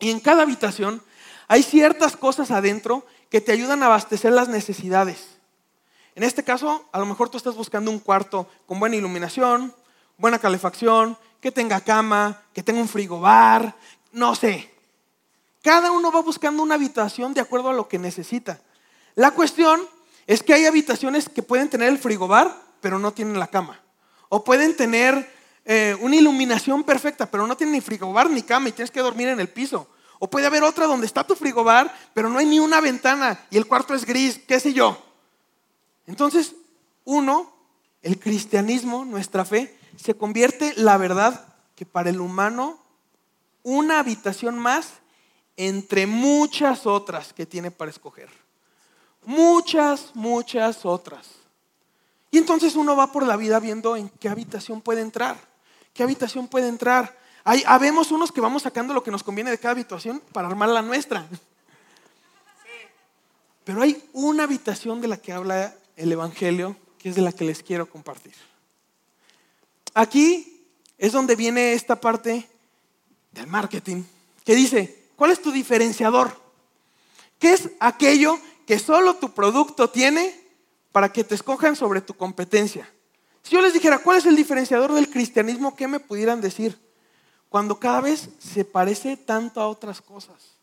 Y 0.00 0.10
en 0.10 0.20
cada 0.20 0.42
habitación 0.42 1.02
hay 1.48 1.62
ciertas 1.62 2.16
cosas 2.16 2.50
adentro 2.50 3.06
que 3.30 3.40
te 3.40 3.52
ayudan 3.52 3.82
a 3.82 3.86
abastecer 3.86 4.32
las 4.32 4.48
necesidades. 4.48 5.34
En 6.14 6.22
este 6.22 6.44
caso, 6.44 6.88
a 6.92 6.98
lo 6.98 7.06
mejor 7.06 7.28
tú 7.28 7.36
estás 7.36 7.56
buscando 7.56 7.90
un 7.90 7.98
cuarto 7.98 8.48
con 8.66 8.78
buena 8.78 8.96
iluminación, 8.96 9.74
buena 10.16 10.38
calefacción, 10.38 11.18
que 11.40 11.50
tenga 11.50 11.80
cama, 11.80 12.42
que 12.54 12.62
tenga 12.62 12.80
un 12.80 12.88
frigobar, 12.88 13.74
no 14.12 14.34
sé. 14.34 14.72
Cada 15.62 15.90
uno 15.90 16.12
va 16.12 16.22
buscando 16.22 16.62
una 16.62 16.76
habitación 16.76 17.34
de 17.34 17.40
acuerdo 17.40 17.70
a 17.70 17.74
lo 17.74 17.88
que 17.88 17.98
necesita. 17.98 18.60
La 19.14 19.32
cuestión 19.32 19.80
es 20.26 20.42
que 20.42 20.54
hay 20.54 20.66
habitaciones 20.66 21.28
que 21.28 21.42
pueden 21.42 21.68
tener 21.68 21.88
el 21.88 21.98
frigobar, 21.98 22.54
pero 22.80 22.98
no 22.98 23.12
tienen 23.12 23.38
la 23.38 23.48
cama. 23.48 23.80
O 24.28 24.44
pueden 24.44 24.76
tener 24.76 25.30
eh, 25.64 25.96
una 26.00 26.16
iluminación 26.16 26.84
perfecta, 26.84 27.30
pero 27.30 27.46
no 27.46 27.56
tienen 27.56 27.74
ni 27.74 27.80
frigobar 27.80 28.28
ni 28.28 28.42
cama 28.42 28.68
y 28.68 28.72
tienes 28.72 28.90
que 28.90 29.00
dormir 29.00 29.28
en 29.28 29.40
el 29.40 29.48
piso. 29.48 29.88
O 30.18 30.28
puede 30.28 30.46
haber 30.46 30.62
otra 30.62 30.86
donde 30.86 31.06
está 31.06 31.24
tu 31.24 31.34
frigobar, 31.34 31.94
pero 32.14 32.28
no 32.28 32.38
hay 32.38 32.46
ni 32.46 32.58
una 32.58 32.80
ventana 32.80 33.46
y 33.50 33.56
el 33.56 33.66
cuarto 33.66 33.94
es 33.94 34.04
gris, 34.04 34.40
qué 34.46 34.60
sé 34.60 34.72
yo. 34.72 34.98
Entonces, 36.06 36.54
uno, 37.04 37.52
el 38.02 38.18
cristianismo, 38.18 39.04
nuestra 39.04 39.44
fe, 39.44 39.76
se 39.96 40.14
convierte, 40.14 40.74
la 40.76 40.96
verdad, 40.96 41.46
que 41.74 41.86
para 41.86 42.10
el 42.10 42.20
humano, 42.20 42.78
una 43.62 43.98
habitación 43.98 44.58
más 44.58 44.88
entre 45.56 46.06
muchas 46.06 46.86
otras 46.86 47.32
que 47.32 47.46
tiene 47.46 47.70
para 47.70 47.90
escoger. 47.90 48.28
Muchas, 49.24 50.10
muchas 50.14 50.84
otras. 50.84 51.26
Y 52.30 52.38
entonces 52.38 52.74
uno 52.74 52.96
va 52.96 53.12
por 53.12 53.26
la 53.26 53.36
vida 53.36 53.60
viendo 53.60 53.96
en 53.96 54.08
qué 54.08 54.28
habitación 54.28 54.80
puede 54.80 55.00
entrar, 55.00 55.36
qué 55.94 56.02
habitación 56.02 56.48
puede 56.48 56.68
entrar. 56.68 57.16
Hay, 57.44 57.62
habemos 57.66 58.10
unos 58.10 58.32
que 58.32 58.40
vamos 58.40 58.62
sacando 58.62 58.92
lo 58.92 59.02
que 59.02 59.10
nos 59.10 59.22
conviene 59.22 59.50
de 59.50 59.58
cada 59.58 59.72
habitación 59.72 60.20
para 60.32 60.48
armar 60.48 60.68
la 60.68 60.82
nuestra. 60.82 61.26
Pero 63.64 63.80
hay 63.80 64.04
una 64.12 64.42
habitación 64.42 65.00
de 65.00 65.08
la 65.08 65.16
que 65.16 65.32
habla 65.32 65.74
el 65.96 66.12
Evangelio, 66.12 66.76
que 66.98 67.08
es 67.08 67.14
de 67.14 67.22
la 67.22 67.32
que 67.32 67.44
les 67.44 67.62
quiero 67.62 67.88
compartir. 67.88 68.34
Aquí 69.94 70.66
es 70.98 71.12
donde 71.12 71.36
viene 71.36 71.72
esta 71.72 72.00
parte 72.00 72.48
del 73.32 73.46
marketing, 73.46 74.02
que 74.44 74.54
dice, 74.54 75.08
¿cuál 75.16 75.30
es 75.30 75.40
tu 75.40 75.50
diferenciador? 75.50 76.36
¿Qué 77.38 77.52
es 77.52 77.70
aquello 77.80 78.38
que 78.66 78.78
solo 78.78 79.16
tu 79.16 79.32
producto 79.32 79.90
tiene 79.90 80.34
para 80.92 81.12
que 81.12 81.24
te 81.24 81.34
escojan 81.34 81.76
sobre 81.76 82.00
tu 82.00 82.14
competencia? 82.14 82.90
Si 83.44 83.50
yo 83.54 83.60
les 83.60 83.74
dijera, 83.74 83.98
¿cuál 83.98 84.16
es 84.16 84.24
el 84.24 84.36
diferenciador 84.36 84.92
del 84.94 85.10
cristianismo? 85.10 85.76
¿Qué 85.76 85.86
me 85.86 86.00
pudieran 86.00 86.40
decir? 86.40 86.80
Cuando 87.50 87.78
cada 87.78 88.00
vez 88.00 88.30
se 88.38 88.64
parece 88.64 89.18
tanto 89.18 89.60
a 89.60 89.68
otras 89.68 90.00
cosas. 90.00 90.56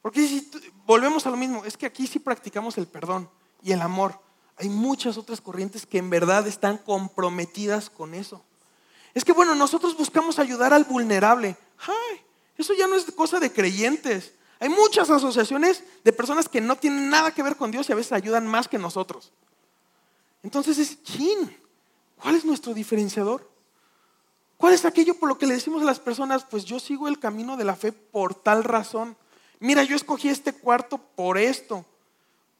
Porque 0.00 0.26
si 0.26 0.48
volvemos 0.86 1.26
a 1.26 1.30
lo 1.30 1.36
mismo, 1.36 1.64
es 1.64 1.76
que 1.76 1.86
aquí 1.86 2.06
sí 2.06 2.20
practicamos 2.20 2.78
el 2.78 2.86
perdón 2.86 3.28
y 3.62 3.72
el 3.72 3.82
amor. 3.82 4.20
Hay 4.56 4.68
muchas 4.68 5.18
otras 5.18 5.40
corrientes 5.40 5.86
que 5.86 5.98
en 5.98 6.08
verdad 6.08 6.46
están 6.46 6.78
comprometidas 6.78 7.90
con 7.90 8.14
eso. 8.14 8.44
Es 9.12 9.24
que 9.24 9.32
bueno, 9.32 9.56
nosotros 9.56 9.96
buscamos 9.96 10.38
ayudar 10.38 10.72
al 10.72 10.84
vulnerable. 10.84 11.56
Ay, 11.80 12.20
eso 12.56 12.74
ya 12.74 12.86
no 12.86 12.94
es 12.94 13.06
cosa 13.10 13.40
de 13.40 13.52
creyentes. 13.52 14.34
Hay 14.60 14.68
muchas 14.68 15.10
asociaciones 15.10 15.82
de 16.04 16.12
personas 16.12 16.48
que 16.48 16.60
no 16.60 16.76
tienen 16.76 17.10
nada 17.10 17.32
que 17.32 17.42
ver 17.42 17.56
con 17.56 17.72
Dios 17.72 17.88
y 17.88 17.92
a 17.92 17.96
veces 17.96 18.12
ayudan 18.12 18.46
más 18.46 18.68
que 18.68 18.78
nosotros. 18.78 19.32
Entonces 20.44 20.78
es, 20.78 21.02
chin, 21.02 21.56
¿cuál 22.24 22.36
es 22.36 22.46
nuestro 22.46 22.72
diferenciador? 22.72 23.46
¿Cuál 24.56 24.72
es 24.72 24.86
aquello 24.86 25.14
por 25.18 25.28
lo 25.28 25.36
que 25.36 25.46
le 25.46 25.52
decimos 25.52 25.82
a 25.82 25.84
las 25.84 26.00
personas, 26.00 26.46
pues 26.48 26.64
yo 26.64 26.80
sigo 26.80 27.06
el 27.06 27.18
camino 27.18 27.58
de 27.58 27.64
la 27.64 27.76
fe 27.76 27.92
por 27.92 28.34
tal 28.34 28.64
razón? 28.64 29.14
Mira, 29.60 29.82
yo 29.84 29.94
escogí 29.94 30.30
este 30.30 30.54
cuarto 30.54 30.96
por 30.96 31.36
esto 31.36 31.84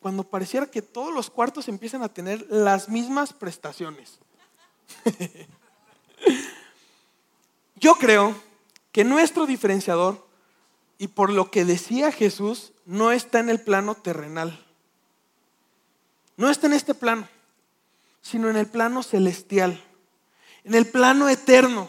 cuando 0.01 0.23
pareciera 0.23 0.71
que 0.71 0.83
todos 0.83 1.15
los 1.15 1.31
cuartos 1.31 1.67
empiezan 1.67 2.03
a 2.03 2.11
tener 2.11 2.47
las 2.51 2.91
mismas 2.91 3.33
prestaciones. 3.33 4.19
Yo 7.77 7.95
creo 7.95 8.35
que 8.93 9.03
nuestro 9.03 9.47
diferenciador, 9.47 10.27
y 10.99 11.09
por 11.09 11.31
lo 11.31 11.51
que 11.51 11.65
decía 11.65 12.13
Jesús, 12.13 12.75
no 12.85 13.13
está 13.13 13.41
en 13.41 13.49
el 13.49 13.63
plano 13.63 13.95
terrenal. 13.95 14.63
No 16.37 16.51
está 16.51 16.67
en 16.67 16.75
este 16.75 16.93
plano, 16.93 17.27
sino 18.25 18.51
en 18.51 18.57
el 18.57 18.67
plano 18.67 19.05
celestial, 19.05 19.81
en 20.65 20.75
el 20.75 20.87
plano 20.87 21.29
eterno, 21.29 21.89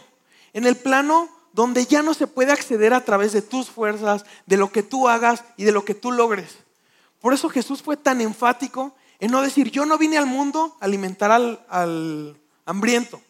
en 0.52 0.66
el 0.66 0.76
plano 0.76 1.28
donde 1.52 1.86
ya 1.86 2.02
no 2.02 2.14
se 2.14 2.28
puede 2.28 2.52
acceder 2.52 2.94
a 2.94 3.04
través 3.04 3.32
de 3.32 3.42
tus 3.42 3.70
fuerzas, 3.70 4.24
de 4.46 4.56
lo 4.56 4.70
que 4.70 4.84
tú 4.84 5.08
hagas 5.08 5.42
y 5.56 5.64
de 5.64 5.72
lo 5.72 5.84
que 5.84 5.94
tú 5.94 6.12
logres 6.12 6.58
por 7.26 7.34
eso 7.34 7.48
Jesús 7.48 7.82
fue 7.82 7.96
tan 7.96 8.20
enfático 8.20 8.94
en 9.18 9.32
no 9.32 9.42
decir, 9.42 9.72
yo 9.72 9.84
no 9.84 9.98
vine 9.98 10.16
al 10.16 10.26
mundo 10.26 10.76
a 10.80 10.84
alimentar 10.84 11.32
al, 11.32 12.38
hambriento. 12.64 13.20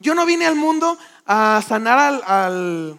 Yo 0.00 0.16
no 0.16 0.26
vine 0.26 0.44
al 0.44 0.56
mundo 0.56 0.98
a 1.24 1.62
sanar 1.64 2.00
al, 2.00 2.22
al, 2.24 2.98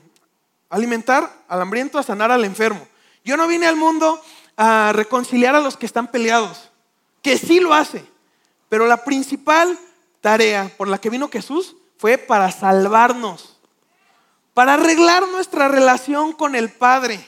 alimentar 0.69 1.43
al 1.50 1.62
hambriento, 1.62 1.98
a 1.98 2.03
sanar 2.03 2.31
al 2.31 2.45
enfermo. 2.45 2.88
Yo 3.25 3.36
no 3.36 3.48
vine 3.48 3.67
al 3.67 3.75
mundo 3.75 4.22
a 4.55 4.91
reconciliar 4.93 5.55
a 5.55 5.60
los 5.60 5.75
que 5.75 5.86
están 5.86 6.07
peleados, 6.07 6.72
que 7.22 7.38
sí 7.38 7.60
lo 7.60 7.74
hace. 7.74 8.05
Pero 8.75 8.88
la 8.88 9.05
principal 9.05 9.79
tarea 10.20 10.70
por 10.75 10.89
la 10.89 10.98
que 10.98 11.10
vino 11.10 11.29
Jesús 11.29 11.77
fue 11.96 12.17
para 12.17 12.51
salvarnos, 12.51 13.55
para 14.53 14.74
arreglar 14.74 15.25
nuestra 15.29 15.70
relación 15.70 16.34
con 16.34 16.58
el 16.58 16.70
Padre 16.74 17.25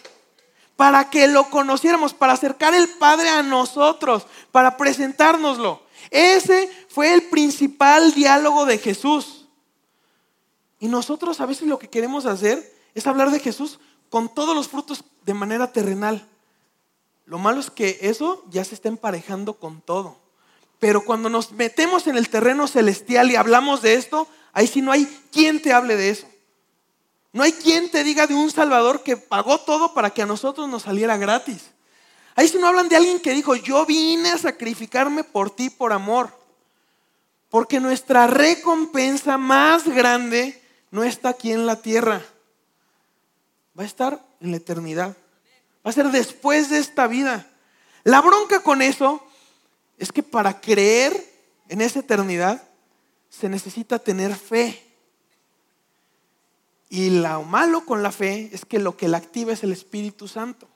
para 0.76 1.10
que 1.10 1.26
lo 1.30 1.50
conociéramos, 1.50 2.14
para 2.14 2.34
acercar 2.34 2.74
el 2.74 2.90
Padre 2.90 3.30
a 3.30 3.44
nosotros, 3.44 4.28
para 4.52 4.76
presentárnoslo. 4.76 5.84
Ese 6.12 6.70
fue 6.90 7.14
el 7.14 7.30
principal 7.30 8.14
diálogo 8.14 8.66
de 8.66 8.78
Jesús. 8.78 9.48
Y 10.82 10.90
nosotros 10.90 11.40
a 11.40 11.46
veces 11.46 11.66
lo 11.66 11.80
que 11.80 11.88
queremos 11.88 12.26
hacer 12.26 12.76
es 12.94 13.08
hablar 13.08 13.32
de 13.32 13.40
Jesús 13.40 13.80
con 14.10 14.28
todos 14.28 14.54
los 14.54 14.68
frutos 14.68 15.06
de 15.26 15.34
manera 15.34 15.72
terrenal. 15.72 16.28
Lo 17.26 17.40
malo 17.40 17.62
es 17.62 17.72
que 17.72 18.00
eso 18.02 18.44
ya 18.50 18.66
se 18.66 18.76
está 18.76 18.90
emparejando 18.90 19.54
con 19.54 19.80
todo. 19.80 20.27
Pero 20.80 21.04
cuando 21.04 21.30
nos 21.30 21.52
metemos 21.52 22.08
en 22.08 22.18
el 22.18 22.30
terreno 22.30 22.68
celestial 22.68 23.32
y 23.32 23.36
hablamos 23.36 23.82
de 23.82 23.96
esto, 23.96 24.28
ahí 24.54 24.68
sí 24.68 24.82
no 24.82 24.92
hay 24.92 25.06
quien 25.32 25.62
te 25.62 25.74
hable 25.74 25.96
de 25.96 26.10
eso. 26.12 26.28
No 27.34 27.44
hay 27.44 27.52
quien 27.52 27.90
te 27.92 28.04
diga 28.04 28.28
de 28.28 28.36
un 28.36 28.52
Salvador 28.52 29.04
que 29.04 29.18
pagó 29.18 29.60
todo 29.60 29.94
para 29.94 30.12
que 30.12 30.22
a 30.22 30.26
nosotros 30.26 30.68
nos 30.70 30.84
saliera 30.84 31.18
gratis. 31.18 31.72
Ahí 32.36 32.48
si 32.48 32.58
no 32.58 32.68
hablan 32.68 32.90
de 32.90 32.96
alguien 32.96 33.20
que 33.20 33.34
dijo, 33.34 33.56
yo 33.56 33.86
vine 33.86 34.30
a 34.30 34.38
sacrificarme 34.38 35.24
por 35.24 35.50
ti 35.50 35.70
por 35.70 35.94
amor. 35.94 36.32
Porque 37.50 37.80
nuestra 37.80 38.28
recompensa 38.28 39.38
más 39.38 39.88
grande 39.88 40.62
no 40.92 41.04
está 41.04 41.30
aquí 41.30 41.52
en 41.52 41.66
la 41.66 41.82
tierra. 41.82 42.24
Va 43.78 43.84
a 43.84 43.88
estar 43.88 44.24
en 44.40 44.52
la 44.52 44.58
eternidad. 44.58 45.18
Va 45.86 45.90
a 45.90 45.94
ser 45.94 46.12
después 46.12 46.70
de 46.70 46.78
esta 46.78 47.08
vida. 47.08 47.48
La 48.04 48.22
bronca 48.22 48.62
con 48.62 48.82
eso 48.82 49.27
es 49.98 50.12
que 50.12 50.24
para 50.24 50.62
creer 50.62 51.14
en 51.70 51.82
esa 51.82 52.00
eternidad 52.00 52.62
se 53.30 53.50
necesita 53.50 54.00
tener 54.00 54.36
fe. 54.36 54.84
Y 56.90 57.10
lo 57.10 57.44
malo 57.44 57.86
con 57.86 58.02
la 58.02 58.12
fe 58.12 58.50
es 58.54 58.64
que 58.66 58.80
lo 58.80 58.96
que 58.96 59.08
la 59.08 59.18
activa 59.18 59.54
es 59.54 59.64
el 59.64 59.72
Espíritu 59.72 60.28
Santo. 60.28 60.68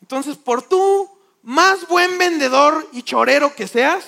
Entonces, 0.00 0.36
por 0.36 0.62
tú 0.62 1.10
más 1.42 1.86
buen 1.88 2.18
vendedor 2.18 2.88
y 2.92 3.02
chorero 3.02 3.54
que 3.54 3.68
seas, 3.68 4.04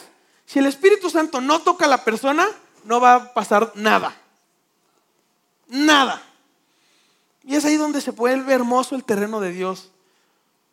si 0.47 0.59
el 0.59 0.67
Espíritu 0.67 1.11
Santo 1.11 1.41
no 1.41 1.61
toca 1.61 1.85
a 1.85 1.89
la 1.89 2.05
persona, 2.05 2.49
no 2.85 3.01
va 3.01 3.15
a 3.15 3.35
pasar 3.35 3.73
nada. 3.75 4.17
nada. 5.67 6.23
Y 7.45 7.57
es 7.57 7.65
ahí 7.65 7.77
donde 7.77 8.01
se 8.01 8.11
vuelve 8.11 8.55
hermoso 8.55 8.95
el 8.95 9.05
terreno 9.05 9.41
de 9.41 9.53
Dios. 9.53 9.91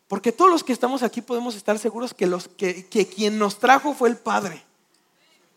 Porque 0.08 0.32
todos 0.32 0.50
los 0.50 0.62
que 0.62 0.72
estamos 0.72 1.02
aquí 1.02 1.20
podemos 1.20 1.56
estar 1.56 1.78
seguros 1.78 2.14
que, 2.14 2.26
los, 2.26 2.48
que, 2.48 2.86
que 2.86 3.06
quien 3.06 3.38
nos 3.38 3.58
trajo 3.58 3.94
fue 3.94 4.08
el 4.08 4.16
Padre, 4.16 4.62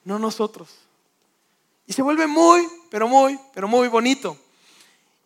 no 0.04 0.18
nosotros. 0.18 0.70
Y 1.86 1.94
se 1.94 2.02
vuelve 2.02 2.28
muy, 2.28 2.68
pero 2.90 3.08
muy, 3.08 3.40
pero 3.54 3.68
muy 3.68 3.88
bonito. 3.88 4.38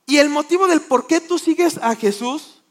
Y 0.05 0.17
el 0.17 0.29
motivo 0.29 0.67
del 0.67 0.81
por 0.81 1.07
qué 1.07 1.21
tú 1.21 1.39
sigues 1.39 1.77
a 1.77 1.95
Jesús 1.95 2.61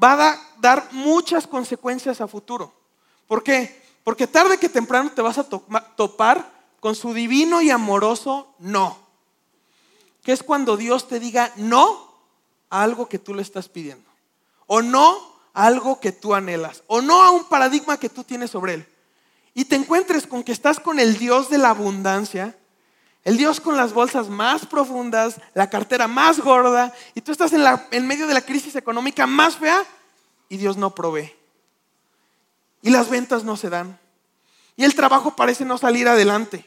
va 0.00 0.30
a 0.30 0.40
dar 0.58 0.88
muchas 0.92 1.46
consecuencias 1.46 2.20
a 2.20 2.28
futuro. 2.28 2.72
¿Por 3.28 3.42
qué? 3.42 3.80
Porque 4.02 4.26
tarde 4.26 4.58
que 4.58 4.68
temprano 4.68 5.12
te 5.12 5.22
vas 5.22 5.38
a 5.38 5.48
topar 5.48 6.50
con 6.80 6.94
su 6.94 7.14
divino 7.14 7.60
y 7.62 7.70
amoroso 7.70 8.54
no. 8.58 8.98
Que 10.22 10.32
es 10.32 10.42
cuando 10.42 10.76
Dios 10.76 11.06
te 11.06 11.20
diga 11.20 11.52
no 11.56 12.10
a 12.70 12.82
algo 12.82 13.08
que 13.08 13.18
tú 13.18 13.34
le 13.34 13.42
estás 13.42 13.68
pidiendo. 13.68 14.08
O 14.66 14.82
no 14.82 15.29
algo 15.54 16.00
que 16.00 16.12
tú 16.12 16.34
anhelas. 16.34 16.82
O 16.86 17.00
no 17.00 17.22
a 17.22 17.30
un 17.30 17.44
paradigma 17.44 17.98
que 17.98 18.08
tú 18.08 18.24
tienes 18.24 18.50
sobre 18.50 18.74
él. 18.74 18.86
Y 19.54 19.64
te 19.64 19.76
encuentres 19.76 20.26
con 20.26 20.42
que 20.42 20.52
estás 20.52 20.80
con 20.80 21.00
el 21.00 21.18
Dios 21.18 21.50
de 21.50 21.58
la 21.58 21.70
abundancia. 21.70 22.56
El 23.24 23.36
Dios 23.36 23.60
con 23.60 23.76
las 23.76 23.92
bolsas 23.92 24.28
más 24.28 24.64
profundas, 24.64 25.40
la 25.52 25.68
cartera 25.68 26.08
más 26.08 26.40
gorda, 26.40 26.94
y 27.14 27.20
tú 27.20 27.32
estás 27.32 27.52
en, 27.52 27.62
en 27.90 28.06
medio 28.06 28.26
de 28.26 28.32
la 28.32 28.40
crisis 28.40 28.74
económica 28.76 29.26
más 29.26 29.56
fea 29.56 29.84
y 30.48 30.56
Dios 30.56 30.78
no 30.78 30.94
provee. 30.94 31.32
Y 32.80 32.90
las 32.90 33.10
ventas 33.10 33.44
no 33.44 33.58
se 33.58 33.68
dan. 33.68 33.98
Y 34.76 34.84
el 34.84 34.94
trabajo 34.94 35.36
parece 35.36 35.66
no 35.66 35.76
salir 35.76 36.08
adelante. 36.08 36.64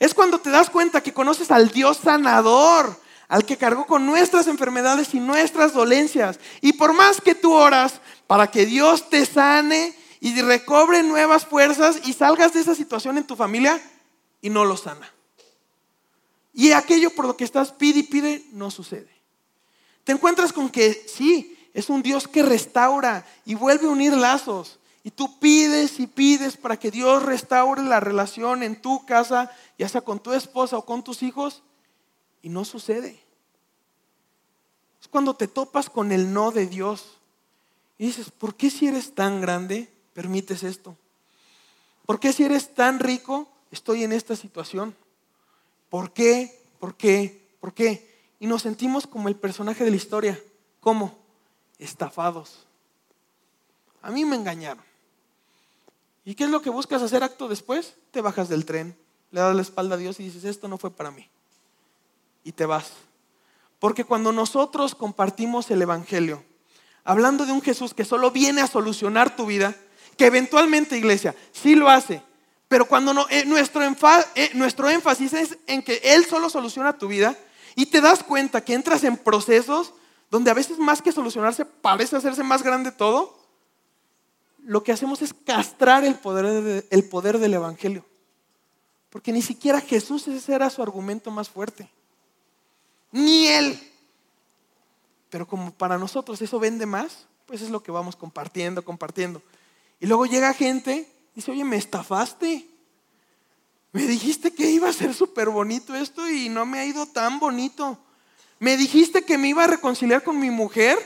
Es 0.00 0.14
cuando 0.14 0.40
te 0.40 0.50
das 0.50 0.68
cuenta 0.68 1.00
que 1.00 1.14
conoces 1.14 1.52
al 1.52 1.70
Dios 1.70 1.98
sanador, 1.98 3.00
al 3.32 3.46
que 3.46 3.56
cargó 3.56 3.86
con 3.86 4.04
nuestras 4.04 4.46
enfermedades 4.46 5.14
y 5.14 5.18
nuestras 5.18 5.72
dolencias. 5.72 6.38
Y 6.60 6.74
por 6.74 6.92
más 6.92 7.18
que 7.18 7.34
tú 7.34 7.54
oras 7.54 8.02
para 8.26 8.50
que 8.50 8.66
Dios 8.66 9.08
te 9.08 9.24
sane 9.24 9.96
y 10.20 10.38
recobre 10.42 11.02
nuevas 11.02 11.46
fuerzas 11.46 12.00
y 12.04 12.12
salgas 12.12 12.52
de 12.52 12.60
esa 12.60 12.74
situación 12.74 13.16
en 13.16 13.26
tu 13.26 13.34
familia 13.34 13.80
y 14.42 14.50
no 14.50 14.66
lo 14.66 14.76
sana. 14.76 15.10
Y 16.52 16.72
aquello 16.72 17.08
por 17.08 17.24
lo 17.24 17.34
que 17.34 17.44
estás 17.44 17.72
pide 17.72 18.00
y 18.00 18.02
pide 18.02 18.44
no 18.52 18.70
sucede. 18.70 19.08
Te 20.04 20.12
encuentras 20.12 20.52
con 20.52 20.68
que 20.68 20.92
sí, 20.92 21.56
es 21.72 21.88
un 21.88 22.02
Dios 22.02 22.28
que 22.28 22.42
restaura 22.42 23.24
y 23.46 23.54
vuelve 23.54 23.86
a 23.86 23.92
unir 23.92 24.12
lazos. 24.12 24.78
Y 25.04 25.10
tú 25.10 25.38
pides 25.38 26.00
y 26.00 26.06
pides 26.06 26.58
para 26.58 26.76
que 26.76 26.90
Dios 26.90 27.22
restaure 27.22 27.82
la 27.82 27.98
relación 27.98 28.62
en 28.62 28.82
tu 28.82 29.06
casa, 29.06 29.50
ya 29.78 29.88
sea 29.88 30.02
con 30.02 30.20
tu 30.20 30.34
esposa 30.34 30.76
o 30.76 30.84
con 30.84 31.02
tus 31.02 31.22
hijos, 31.22 31.62
y 32.42 32.48
no 32.48 32.64
sucede. 32.64 33.20
Es 35.00 35.08
cuando 35.08 35.34
te 35.34 35.48
topas 35.48 35.88
con 35.88 36.12
el 36.12 36.32
no 36.32 36.50
de 36.50 36.66
Dios. 36.66 37.18
Y 37.98 38.06
dices, 38.06 38.30
¿por 38.30 38.56
qué 38.56 38.70
si 38.70 38.88
eres 38.88 39.14
tan 39.14 39.40
grande 39.40 39.92
permites 40.12 40.62
esto? 40.62 40.96
¿Por 42.04 42.20
qué 42.20 42.32
si 42.32 42.44
eres 42.44 42.74
tan 42.74 42.98
rico 42.98 43.48
estoy 43.70 44.04
en 44.04 44.12
esta 44.12 44.36
situación? 44.36 44.94
¿Por 45.88 46.12
qué? 46.12 46.60
¿Por 46.78 46.96
qué? 46.96 47.48
¿Por 47.60 47.74
qué? 47.74 48.10
Y 48.40 48.46
nos 48.46 48.62
sentimos 48.62 49.06
como 49.06 49.28
el 49.28 49.36
personaje 49.36 49.84
de 49.84 49.90
la 49.90 49.96
historia. 49.96 50.42
¿Cómo? 50.80 51.16
Estafados. 51.78 52.66
A 54.02 54.10
mí 54.10 54.24
me 54.24 54.36
engañaron. 54.36 54.84
¿Y 56.24 56.34
qué 56.34 56.44
es 56.44 56.50
lo 56.50 56.62
que 56.62 56.70
buscas 56.70 57.02
hacer 57.02 57.22
acto 57.22 57.48
después? 57.48 57.94
Te 58.10 58.20
bajas 58.20 58.48
del 58.48 58.64
tren, 58.64 58.96
le 59.30 59.40
das 59.40 59.54
la 59.54 59.62
espalda 59.62 59.94
a 59.96 59.98
Dios 59.98 60.20
y 60.20 60.24
dices, 60.24 60.44
esto 60.44 60.68
no 60.68 60.78
fue 60.78 60.90
para 60.90 61.10
mí. 61.10 61.28
Y 62.44 62.52
te 62.52 62.66
vas. 62.66 62.92
Porque 63.78 64.04
cuando 64.04 64.32
nosotros 64.32 64.94
compartimos 64.94 65.70
el 65.70 65.82
Evangelio, 65.82 66.44
hablando 67.04 67.46
de 67.46 67.52
un 67.52 67.62
Jesús 67.62 67.94
que 67.94 68.04
solo 68.04 68.30
viene 68.30 68.60
a 68.60 68.66
solucionar 68.66 69.34
tu 69.36 69.46
vida, 69.46 69.74
que 70.16 70.26
eventualmente, 70.26 70.96
iglesia, 70.96 71.34
sí 71.52 71.74
lo 71.74 71.88
hace, 71.88 72.22
pero 72.68 72.86
cuando 72.86 73.12
no, 73.12 73.26
eh, 73.28 73.44
nuestro, 73.44 73.82
eh, 73.82 74.50
nuestro 74.54 74.88
énfasis 74.88 75.32
es 75.34 75.58
en 75.66 75.82
que 75.82 76.00
Él 76.02 76.24
solo 76.24 76.48
soluciona 76.48 76.96
tu 76.96 77.08
vida 77.08 77.36
y 77.74 77.86
te 77.86 78.00
das 78.00 78.22
cuenta 78.22 78.64
que 78.64 78.74
entras 78.74 79.04
en 79.04 79.16
procesos 79.16 79.92
donde 80.30 80.50
a 80.50 80.54
veces 80.54 80.78
más 80.78 81.02
que 81.02 81.12
solucionarse 81.12 81.66
parece 81.66 82.16
hacerse 82.16 82.42
más 82.42 82.62
grande 82.62 82.90
todo, 82.90 83.38
lo 84.62 84.82
que 84.82 84.92
hacemos 84.92 85.20
es 85.20 85.34
castrar 85.34 86.04
el 86.04 86.14
poder, 86.14 86.86
el 86.88 87.04
poder 87.04 87.38
del 87.38 87.54
Evangelio. 87.54 88.06
Porque 89.10 89.32
ni 89.32 89.42
siquiera 89.42 89.80
Jesús 89.80 90.26
ese 90.28 90.54
era 90.54 90.70
su 90.70 90.82
argumento 90.82 91.30
más 91.30 91.50
fuerte. 91.50 91.90
Ni 93.12 93.46
Él. 93.46 93.78
Pero 95.30 95.46
como 95.46 95.72
para 95.72 95.96
nosotros 95.98 96.42
eso 96.42 96.58
vende 96.58 96.86
más, 96.86 97.26
pues 97.46 97.62
es 97.62 97.70
lo 97.70 97.82
que 97.82 97.92
vamos 97.92 98.16
compartiendo, 98.16 98.84
compartiendo. 98.84 99.42
Y 100.00 100.06
luego 100.06 100.26
llega 100.26 100.52
gente 100.52 101.08
y 101.32 101.36
dice, 101.36 101.52
oye, 101.52 101.64
me 101.64 101.76
estafaste. 101.76 102.68
Me 103.92 104.02
dijiste 104.06 104.52
que 104.52 104.70
iba 104.70 104.88
a 104.88 104.92
ser 104.92 105.14
súper 105.14 105.50
bonito 105.50 105.94
esto 105.94 106.28
y 106.28 106.48
no 106.48 106.66
me 106.66 106.80
ha 106.80 106.84
ido 106.84 107.06
tan 107.06 107.38
bonito. 107.38 107.98
Me 108.58 108.76
dijiste 108.76 109.24
que 109.24 109.38
me 109.38 109.48
iba 109.48 109.64
a 109.64 109.68
reconciliar 109.68 110.22
con 110.22 110.38
mi 110.38 110.50
mujer 110.50 110.98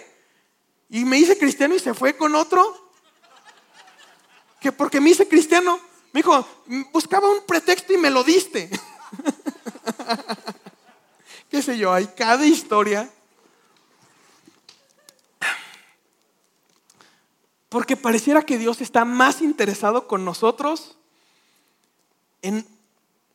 y 0.89 1.05
me 1.05 1.19
hice 1.19 1.37
cristiano 1.37 1.75
y 1.75 1.81
se 1.81 1.95
fue 1.95 2.17
con 2.17 2.35
otro 2.35 2.87
que 4.61 4.73
porque 4.73 5.01
me 5.01 5.11
hice 5.11 5.29
cristiano, 5.29 5.79
me 6.13 6.21
dijo, 6.21 6.47
buscaba 6.93 7.29
un 7.29 7.45
pretexto 7.47 7.93
y 7.93 7.99
me 7.99 8.11
lo 8.11 8.25
diste. 8.25 8.71
¿Qué 11.51 11.63
sé 11.63 11.79
yo? 11.79 11.93
Hay 11.93 12.07
cada 12.09 12.45
historia. 12.47 13.11
Porque 17.69 17.97
pareciera 17.97 18.43
que 18.43 18.59
Dios 18.59 18.81
está 18.81 19.05
más 19.05 19.43
interesado 19.43 20.07
con 20.07 20.25
nosotros 20.25 20.97
en 22.43 22.67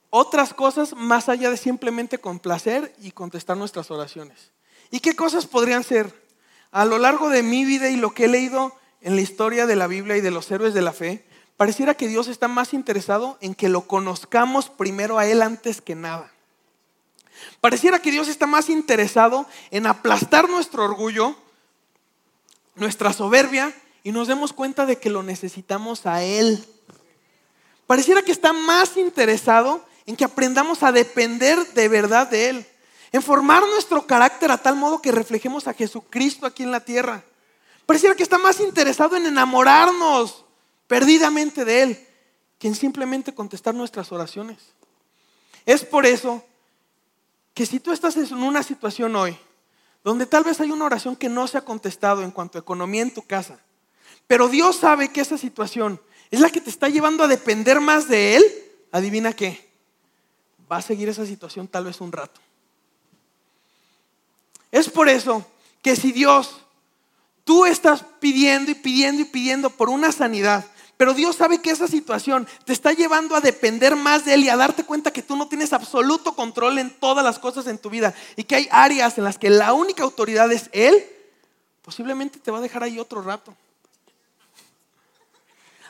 otras 0.10 0.54
cosas 0.54 0.94
más 0.96 1.30
allá 1.30 1.50
de 1.50 1.58
simplemente 1.58 2.18
complacer 2.18 2.94
y 3.02 3.12
contestar 3.12 3.58
nuestras 3.58 3.92
oraciones. 3.92 4.52
¿Y 4.90 5.00
qué 5.00 5.16
cosas 5.16 5.46
podrían 5.48 5.84
ser? 5.84 6.14
A 6.72 6.86
lo 6.86 6.98
largo 6.98 7.30
de 7.30 7.44
mi 7.44 7.66
vida 7.66 7.90
y 7.90 7.96
lo 7.96 8.14
que 8.14 8.26
he 8.26 8.28
leído, 8.28 8.76
en 9.02 9.16
la 9.16 9.22
historia 9.22 9.66
de 9.66 9.76
la 9.76 9.88
Biblia 9.88 10.18
y 10.18 10.22
de 10.22 10.32
los 10.32 10.50
héroes 10.52 10.74
de 10.74 10.82
la 10.82 10.94
fe, 10.94 11.26
pareciera 11.58 11.96
que 11.96 12.08
Dios 12.08 12.28
está 12.28 12.48
más 12.48 12.74
interesado 12.74 13.38
en 13.42 13.56
que 13.56 13.70
lo 13.70 13.88
conozcamos 13.88 14.70
primero 14.70 15.18
a 15.18 15.26
Él 15.26 15.42
antes 15.42 15.82
que 15.82 15.96
nada. 15.96 16.32
Pareciera 17.60 18.00
que 18.00 18.12
Dios 18.12 18.28
está 18.28 18.48
más 18.48 18.70
interesado 18.70 19.48
en 19.72 19.88
aplastar 19.88 20.50
nuestro 20.50 20.84
orgullo, 20.84 21.36
nuestra 22.76 23.14
soberbia, 23.14 23.74
y 24.04 24.12
nos 24.12 24.28
demos 24.28 24.54
cuenta 24.54 24.86
de 24.86 24.98
que 24.98 25.10
lo 25.10 25.24
necesitamos 25.24 26.06
a 26.06 26.24
Él. 26.24 26.66
Pareciera 27.88 28.22
que 28.22 28.32
está 28.32 28.54
más 28.54 28.98
interesado 28.98 29.86
en 30.06 30.16
que 30.16 30.26
aprendamos 30.26 30.82
a 30.84 30.92
depender 30.92 31.60
de 31.74 31.88
verdad 31.88 32.28
de 32.28 32.50
Él, 32.50 32.66
en 33.12 33.22
formar 33.22 33.62
nuestro 33.68 34.08
carácter 34.08 34.52
a 34.52 34.58
tal 34.58 34.76
modo 34.76 35.02
que 35.02 35.12
reflejemos 35.12 35.68
a 35.68 35.74
Jesucristo 35.74 36.46
aquí 36.46 36.64
en 36.64 36.72
la 36.72 36.80
tierra. 36.80 37.24
Pareciera 37.86 38.16
que 38.16 38.24
está 38.24 38.38
más 38.38 38.60
interesado 38.60 39.18
en 39.18 39.26
enamorarnos 39.26 40.46
perdidamente 40.88 41.66
de 41.66 41.84
Él 41.84 42.08
que 42.58 42.68
en 42.68 42.76
simplemente 42.76 43.34
contestar 43.34 43.74
nuestras 43.74 44.12
oraciones. 44.12 44.60
Es 45.66 45.84
por 45.84 46.06
eso 46.06 46.44
que 47.54 47.66
si 47.66 47.80
tú 47.80 47.92
estás 47.92 48.16
en 48.18 48.34
una 48.34 48.64
situación 48.64 49.16
hoy 49.16 49.38
donde 50.04 50.26
tal 50.26 50.44
vez 50.44 50.60
hay 50.60 50.72
una 50.72 50.86
oración 50.86 51.16
que 51.16 51.30
no 51.30 51.48
se 51.48 51.58
ha 51.58 51.66
contestado 51.66 52.24
en 52.24 52.32
cuanto 52.32 52.58
a 52.58 52.62
economía 52.62 53.04
en 53.04 53.14
tu 53.14 53.22
casa, 53.22 53.60
pero 54.26 54.48
Dios 54.48 54.78
sabe 54.78 55.10
que 55.10 55.22
esa 55.22 55.38
situación 55.38 56.02
es 56.32 56.40
la 56.40 56.50
que 56.50 56.62
te 56.62 56.70
está 56.70 56.90
llevando 56.90 57.24
a 57.24 57.28
depender 57.28 57.82
más 57.82 58.08
de 58.08 58.38
Él, 58.38 58.44
adivina 58.92 59.34
qué, 59.34 59.70
va 60.72 60.78
a 60.78 60.82
seguir 60.82 61.10
esa 61.10 61.26
situación 61.26 61.68
tal 61.68 61.86
vez 61.86 62.02
un 62.02 62.12
rato. 62.12 62.40
Es 64.72 64.90
por 64.90 65.10
eso 65.10 65.46
que 65.82 65.96
si 65.96 66.12
Dios 66.12 66.62
Tú 67.44 67.66
estás 67.66 68.06
pidiendo 68.20 68.72
y 68.72 68.76
pidiendo 68.76 69.22
y 69.22 69.26
pidiendo 69.26 69.70
por 69.70 69.90
una 69.90 70.12
sanidad, 70.12 70.66
pero 71.02 71.16
Dios 71.16 71.36
sabe 71.36 71.58
que 71.58 71.72
esa 71.72 71.88
situación 71.88 72.48
te 72.64 72.74
está 72.74 72.94
llevando 72.94 73.36
a 73.36 73.42
depender 73.42 73.96
más 73.96 74.24
de 74.24 74.36
Él 74.36 74.44
y 74.44 74.50
a 74.50 74.56
darte 74.56 74.84
cuenta 74.84 75.10
que 75.10 75.24
tú 75.24 75.36
no 75.36 75.48
tienes 75.48 75.74
absoluto 75.74 76.36
control 76.36 76.78
en 76.78 76.92
todas 76.92 77.26
las 77.26 77.40
cosas 77.40 77.66
en 77.66 77.80
tu 77.80 77.90
vida 77.90 78.14
y 78.36 78.44
que 78.44 78.56
hay 78.56 78.68
áreas 78.70 79.18
en 79.18 79.24
las 79.24 79.40
que 79.40 79.50
la 79.50 79.74
única 79.74 80.04
autoridad 80.04 80.52
es 80.52 80.70
Él, 80.74 81.04
posiblemente 81.82 82.38
te 82.38 82.52
va 82.52 82.60
a 82.60 82.62
dejar 82.62 82.84
ahí 82.84 83.00
otro 83.00 83.24
rato. 83.24 83.56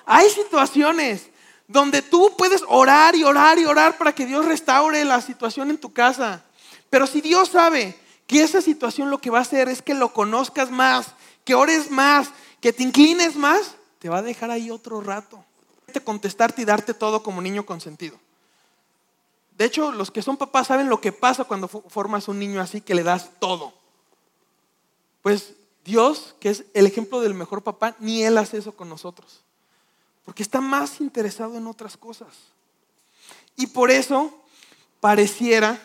Hay 0.05 0.29
situaciones 0.29 1.23
donde 1.67 2.01
tú 2.01 2.33
puedes 2.37 2.63
orar 2.69 3.13
y 3.13 3.25
orar 3.25 3.59
y 3.59 3.65
orar 3.65 3.97
para 3.97 4.15
que 4.15 4.25
Dios 4.25 4.45
restaure 4.45 5.03
la 5.03 5.19
situación 5.19 5.71
en 5.71 5.77
tu 5.77 5.91
casa. 5.91 6.45
Pero 6.89 7.05
si 7.05 7.19
Dios 7.19 7.49
sabe 7.49 7.99
que 8.27 8.43
esa 8.43 8.61
situación 8.61 9.09
lo 9.09 9.19
que 9.19 9.29
va 9.29 9.39
a 9.39 9.41
hacer 9.41 9.67
es 9.67 9.81
que 9.81 9.93
lo 9.93 10.13
conozcas 10.13 10.71
más 10.71 11.07
que 11.43 11.53
ores 11.53 11.91
más, 11.91 12.29
que 12.61 12.71
te 12.71 12.83
inclines 12.83 13.35
más, 13.35 13.75
te 14.01 14.09
va 14.09 14.17
a 14.17 14.23
dejar 14.23 14.49
ahí 14.49 14.71
otro 14.71 14.99
rato. 14.99 15.45
Contestarte 16.03 16.63
y 16.63 16.65
darte 16.65 16.95
todo 16.95 17.21
como 17.21 17.39
niño 17.39 17.65
consentido. 17.67 18.17
De 19.57 19.65
hecho, 19.65 19.91
los 19.91 20.09
que 20.09 20.23
son 20.23 20.37
papás 20.37 20.67
saben 20.67 20.89
lo 20.89 20.99
que 20.99 21.11
pasa 21.11 21.43
cuando 21.43 21.67
formas 21.67 22.27
un 22.27 22.39
niño 22.39 22.61
así 22.61 22.81
que 22.81 22.95
le 22.95 23.03
das 23.03 23.29
todo. 23.39 23.73
Pues 25.21 25.53
Dios, 25.85 26.33
que 26.39 26.49
es 26.49 26.63
el 26.73 26.87
ejemplo 26.87 27.21
del 27.21 27.35
mejor 27.35 27.61
papá, 27.61 27.95
ni 27.99 28.23
Él 28.23 28.39
hace 28.39 28.57
eso 28.57 28.71
con 28.71 28.89
nosotros. 28.89 29.41
Porque 30.25 30.41
está 30.41 30.61
más 30.61 30.99
interesado 30.99 31.55
en 31.57 31.67
otras 31.67 31.95
cosas. 31.95 32.29
Y 33.55 33.67
por 33.67 33.91
eso 33.91 34.33
pareciera 34.99 35.79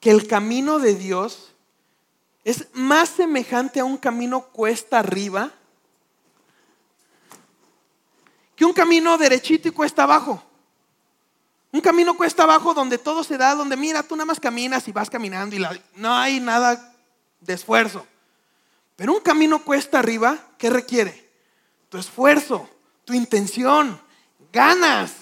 que 0.00 0.10
el 0.10 0.26
camino 0.26 0.78
de 0.78 0.94
Dios 0.94 1.50
es 2.44 2.68
más 2.72 3.10
semejante 3.10 3.80
a 3.80 3.84
un 3.84 3.98
camino 3.98 4.46
cuesta 4.46 5.00
arriba 5.00 5.52
que 8.58 8.64
un 8.64 8.72
camino 8.72 9.16
derechito 9.16 9.68
y 9.68 9.70
cuesta 9.70 10.02
abajo. 10.02 10.42
Un 11.70 11.80
camino 11.80 12.16
cuesta 12.16 12.42
abajo 12.42 12.74
donde 12.74 12.98
todo 12.98 13.22
se 13.22 13.38
da, 13.38 13.54
donde 13.54 13.76
mira, 13.76 14.02
tú 14.02 14.16
nada 14.16 14.26
más 14.26 14.40
caminas 14.40 14.88
y 14.88 14.92
vas 14.92 15.08
caminando 15.08 15.54
y 15.54 15.64
no 15.94 16.12
hay 16.12 16.40
nada 16.40 16.92
de 17.40 17.54
esfuerzo. 17.54 18.04
Pero 18.96 19.12
un 19.12 19.20
camino 19.20 19.62
cuesta 19.62 20.00
arriba, 20.00 20.36
¿qué 20.58 20.70
requiere? 20.70 21.30
Tu 21.88 21.98
esfuerzo, 21.98 22.68
tu 23.04 23.12
intención, 23.14 24.00
ganas. 24.52 25.12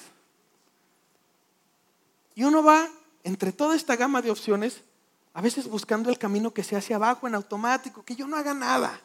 Y 2.34 2.44
uno 2.44 2.62
va 2.62 2.88
entre 3.22 3.52
toda 3.52 3.76
esta 3.76 3.96
gama 3.96 4.22
de 4.22 4.30
opciones, 4.30 4.82
a 5.34 5.42
veces 5.42 5.68
buscando 5.68 6.08
el 6.08 6.18
camino 6.18 6.54
que 6.54 6.64
se 6.64 6.74
hace 6.74 6.94
abajo 6.94 7.26
en 7.26 7.34
automático, 7.34 8.02
que 8.02 8.16
yo 8.16 8.26
no 8.26 8.38
haga 8.38 8.54
nada, 8.54 8.98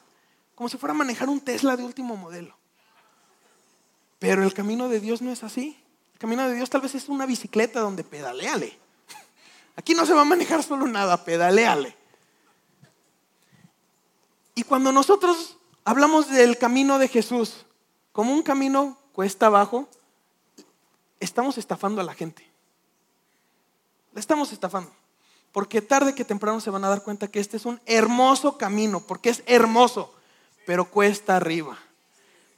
como 0.56 0.70
si 0.70 0.78
fuera 0.78 0.94
a 0.94 0.98
manejar 0.98 1.28
un 1.28 1.42
Tesla 1.42 1.76
de 1.76 1.84
último 1.84 2.16
modelo. 2.16 2.61
Pero 4.22 4.44
el 4.44 4.54
camino 4.54 4.88
de 4.88 5.02
Dios 5.02 5.22
no 5.22 5.34
es 5.34 5.44
así 5.44 5.82
camino 6.22 6.48
de 6.48 6.54
Dios 6.54 6.70
tal 6.70 6.82
vez 6.82 6.94
es 6.94 7.10
una 7.10 7.26
bicicleta 7.26 7.80
donde 7.80 8.04
pedaleale. 8.04 8.78
Aquí 9.76 9.96
no 9.96 10.06
se 10.06 10.14
va 10.14 10.22
a 10.22 10.26
manejar 10.26 10.62
solo 10.62 10.86
nada, 10.86 11.26
pedaleale. 11.26 11.98
Y 14.54 14.62
cuando 14.62 14.92
nosotros 14.92 15.58
hablamos 15.84 16.30
del 16.30 16.60
camino 16.60 17.00
de 17.00 17.08
Jesús 17.08 17.66
como 18.12 18.34
un 18.34 18.44
camino 18.44 19.00
cuesta 19.14 19.48
abajo, 19.48 19.90
estamos 21.20 21.58
estafando 21.58 22.02
a 22.02 22.04
la 22.04 22.14
gente. 22.14 22.48
La 24.14 24.20
estamos 24.20 24.52
estafando. 24.52 24.92
Porque 25.52 25.82
tarde 25.82 26.14
que 26.14 26.24
temprano 26.24 26.62
se 26.62 26.70
van 26.70 26.86
a 26.86 26.90
dar 26.90 27.02
cuenta 27.02 27.30
que 27.30 27.40
este 27.40 27.58
es 27.58 27.66
un 27.66 27.82
hermoso 27.88 28.60
camino, 28.60 29.00
porque 29.00 29.32
es 29.32 29.42
hermoso, 29.48 30.14
pero 30.68 30.86
cuesta 30.86 31.36
arriba. 31.36 31.80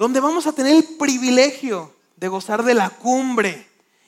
Donde 0.04 0.20
vamos 0.20 0.48
a 0.48 0.52
tener 0.52 0.76
el 0.76 0.84
privilegio 0.84 1.96
de 2.18 2.28
gozar 2.28 2.62
de 2.66 2.74
la 2.74 2.89
cumbre 2.89 3.66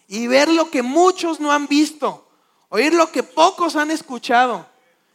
y 0.10 0.28
ver 0.28 0.50
lo 0.50 0.70
que 0.70 0.82
muchos 0.82 1.40
no 1.40 1.54
han 1.54 1.68
visto, 1.68 2.28
oír 2.68 2.94
lo 2.94 3.14
que 3.14 3.24
pocos 3.24 3.78
han 3.78 3.92
escuchado. 3.92 4.68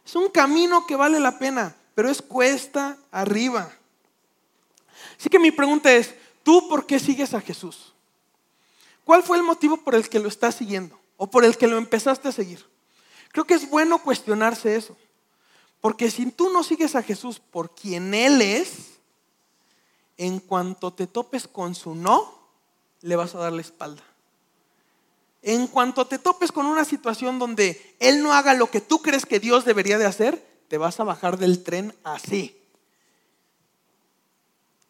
Es 0.07 0.17
un 0.17 0.31
camino 0.31 0.87
que 0.87 0.97
vale 0.97 1.21
la 1.21 1.39
pena, 1.39 1.77
pero 1.95 2.09
es 2.09 2.23
cuesta 2.23 2.97
arriba. 3.11 3.71
Así 5.19 5.29
que 5.29 5.39
mi 5.39 5.51
pregunta 5.51 5.93
es, 5.93 6.15
¿tú 6.43 6.67
por 6.67 6.87
qué 6.87 6.99
sigues 6.99 7.35
a 7.35 7.43
Jesús? 7.43 7.93
¿Cuál 9.05 9.23
fue 9.23 9.37
el 9.37 9.43
motivo 9.43 9.77
por 9.77 9.95
el 9.95 10.09
que 10.09 10.19
lo 10.19 10.29
estás 10.29 10.55
siguiendo 10.55 10.99
o 11.19 11.27
por 11.27 11.45
el 11.45 11.59
que 11.59 11.67
lo 11.67 11.77
empezaste 11.77 12.29
a 12.29 12.33
seguir? 12.33 12.65
Creo 13.33 13.45
que 13.45 13.53
es 13.53 13.69
bueno 13.69 13.99
cuestionarse 13.99 14.77
eso. 14.77 14.97
Porque 15.83 16.11
si 16.11 16.25
tú 16.31 16.49
no 16.49 16.65
sigues 16.65 16.97
a 16.97 17.03
Jesús 17.03 17.39
por 17.39 17.75
quien 17.75 18.15
Él 18.15 18.41
es, 18.41 19.00
en 20.21 20.39
cuanto 20.39 20.93
te 20.93 21.07
topes 21.07 21.49
con 21.49 21.75
su 21.75 21.95
no, 21.95 22.31
le 23.01 23.17
vas 23.17 23.35
a 23.35 23.39
dar 23.39 23.55
la 23.55 23.63
espalda. 23.63 24.03
En 25.41 25.67
cuanto 25.67 26.07
te 26.07 26.19
topes 26.19 26.53
con 26.53 26.67
una 26.67 26.85
situación 26.85 27.39
donde 27.39 27.97
Él 27.99 28.23
no 28.23 28.35
haga 28.35 28.53
lo 28.53 28.71
que 28.71 28.83
tú 28.83 29.01
crees 29.01 29.25
que 29.25 29.41
Dios 29.41 29.65
debería 29.65 29.97
de 29.97 30.05
hacer, 30.05 30.47
te 30.69 30.77
vas 30.77 31.01
a 31.01 31.05
bajar 31.05 31.39
del 31.39 31.63
tren 31.63 31.95
así. 32.05 32.55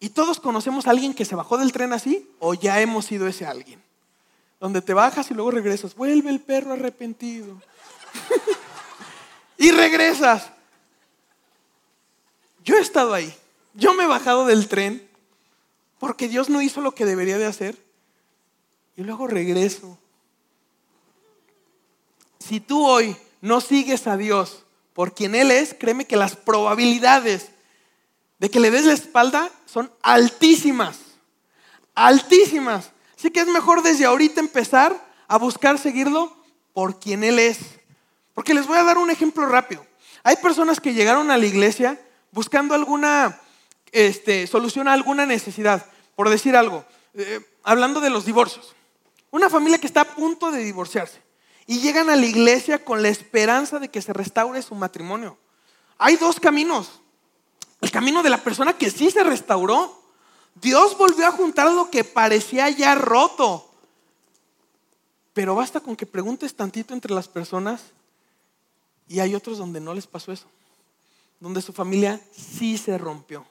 ¿Y 0.00 0.08
todos 0.08 0.40
conocemos 0.40 0.88
a 0.88 0.90
alguien 0.90 1.14
que 1.14 1.24
se 1.24 1.36
bajó 1.36 1.58
del 1.58 1.70
tren 1.70 1.92
así? 1.92 2.28
¿O 2.40 2.54
ya 2.54 2.80
hemos 2.80 3.04
sido 3.04 3.28
ese 3.28 3.46
alguien? 3.46 3.80
Donde 4.58 4.82
te 4.82 4.94
bajas 4.94 5.30
y 5.30 5.34
luego 5.34 5.52
regresas. 5.52 5.94
Vuelve 5.94 6.30
el 6.30 6.40
perro 6.40 6.72
arrepentido. 6.72 7.62
y 9.58 9.70
regresas. 9.70 10.50
Yo 12.64 12.74
he 12.74 12.80
estado 12.80 13.14
ahí. 13.14 13.32
Yo 13.74 13.94
me 13.94 14.02
he 14.02 14.08
bajado 14.08 14.44
del 14.44 14.66
tren 14.66 15.08
porque 16.00 16.28
Dios 16.28 16.48
no 16.48 16.62
hizo 16.62 16.80
lo 16.80 16.92
que 16.92 17.04
debería 17.04 17.38
de 17.38 17.44
hacer 17.44 17.76
y 18.96 19.02
luego 19.02 19.26
regreso. 19.26 19.98
Si 22.38 22.58
tú 22.58 22.84
hoy 22.84 23.14
no 23.42 23.60
sigues 23.60 24.06
a 24.06 24.16
Dios 24.16 24.64
por 24.94 25.14
quien 25.14 25.34
Él 25.34 25.50
es, 25.50 25.74
créeme 25.78 26.06
que 26.06 26.16
las 26.16 26.36
probabilidades 26.36 27.50
de 28.38 28.50
que 28.50 28.60
le 28.60 28.70
des 28.70 28.86
la 28.86 28.94
espalda 28.94 29.50
son 29.66 29.92
altísimas, 30.00 30.98
altísimas. 31.94 32.92
Así 33.16 33.30
que 33.30 33.40
es 33.40 33.48
mejor 33.48 33.82
desde 33.82 34.06
ahorita 34.06 34.40
empezar 34.40 35.06
a 35.28 35.36
buscar 35.36 35.78
seguirlo 35.78 36.34
por 36.72 36.98
quien 36.98 37.22
Él 37.22 37.38
es. 37.38 37.58
Porque 38.32 38.54
les 38.54 38.66
voy 38.66 38.78
a 38.78 38.84
dar 38.84 38.96
un 38.96 39.10
ejemplo 39.10 39.44
rápido. 39.46 39.86
Hay 40.22 40.36
personas 40.36 40.80
que 40.80 40.94
llegaron 40.94 41.30
a 41.30 41.36
la 41.36 41.44
iglesia 41.44 42.00
buscando 42.32 42.74
alguna 42.74 43.38
este, 43.92 44.46
solución 44.46 44.88
a 44.88 44.92
alguna 44.92 45.26
necesidad. 45.26 45.87
Por 46.16 46.29
decir 46.29 46.57
algo, 46.57 46.85
eh, 47.14 47.40
hablando 47.62 48.00
de 48.00 48.11
los 48.11 48.24
divorcios. 48.24 48.74
Una 49.31 49.48
familia 49.48 49.79
que 49.79 49.87
está 49.87 50.03
a 50.03 50.14
punto 50.14 50.50
de 50.50 50.64
divorciarse 50.64 51.22
y 51.66 51.81
llegan 51.81 52.11
a 52.11 52.16
la 52.16 52.26
iglesia 52.26 52.85
con 52.85 53.03
la 53.03 53.09
esperanza 53.09 53.79
de 53.79 53.88
que 53.88 54.03
se 54.03 54.12
restaure 54.12 54.61
su 54.61 54.74
matrimonio. 54.74 55.38
Hay 55.98 56.16
dos 56.16 56.40
caminos. 56.40 57.00
El 57.81 57.90
camino 57.90 58.22
de 58.22 58.31
la 58.31 58.42
persona 58.42 58.76
que 58.76 58.90
sí 58.90 59.11
se 59.11 59.22
restauró. 59.22 60.03
Dios 60.55 60.98
volvió 60.98 61.26
a 61.26 61.33
juntar 61.33 61.70
lo 61.72 61.90
que 61.90 62.03
parecía 62.03 62.68
ya 62.70 62.94
roto. 62.96 63.70
Pero 65.33 65.55
basta 65.55 65.81
con 65.81 65.94
que 65.94 66.07
preguntes 66.07 66.55
tantito 66.55 66.92
entre 66.92 67.14
las 67.14 67.29
personas 67.29 67.83
y 69.07 69.20
hay 69.20 69.35
otros 69.35 69.59
donde 69.59 69.81
no 69.81 69.94
les 69.94 70.07
pasó 70.07 70.33
eso. 70.33 70.46
Donde 71.38 71.62
su 71.62 71.72
familia 71.72 72.20
sí 72.33 72.79
se 72.79 72.98
rompió. 72.98 73.46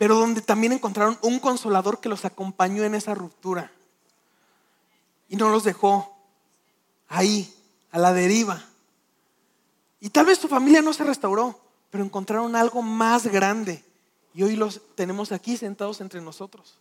Pero 0.00 0.14
donde 0.14 0.40
también 0.40 0.72
encontraron 0.72 1.18
un 1.20 1.40
consolador 1.40 2.00
que 2.00 2.08
los 2.08 2.24
acompañó 2.24 2.84
en 2.84 2.94
esa 2.94 3.14
ruptura 3.14 3.70
y 5.28 5.36
no 5.36 5.50
los 5.50 5.62
dejó 5.62 6.16
ahí, 7.06 7.54
a 7.90 7.98
la 7.98 8.14
deriva. 8.14 8.64
Y 10.00 10.08
tal 10.08 10.24
vez 10.24 10.38
tu 10.38 10.48
familia 10.48 10.80
no 10.80 10.94
se 10.94 11.04
restauró, 11.04 11.60
pero 11.90 12.02
encontraron 12.02 12.56
algo 12.56 12.80
más 12.80 13.26
grande 13.26 13.84
y 14.32 14.42
hoy 14.42 14.56
los 14.56 14.80
tenemos 14.94 15.32
aquí 15.32 15.58
sentados 15.58 16.00
entre 16.00 16.22
nosotros. 16.22 16.78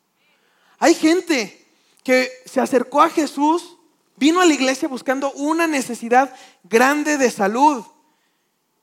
Hay 0.77 0.93
gente 0.93 1.67
que 2.05 2.31
se 2.45 2.61
acercó 2.61 3.01
a 3.01 3.09
Jesús, 3.09 3.75
vino 4.15 4.39
a 4.39 4.45
la 4.45 4.53
iglesia 4.53 4.87
buscando 4.87 5.33
una 5.33 5.67
necesidad 5.67 6.33
grande 6.63 7.17
de 7.17 7.29
salud. 7.31 7.83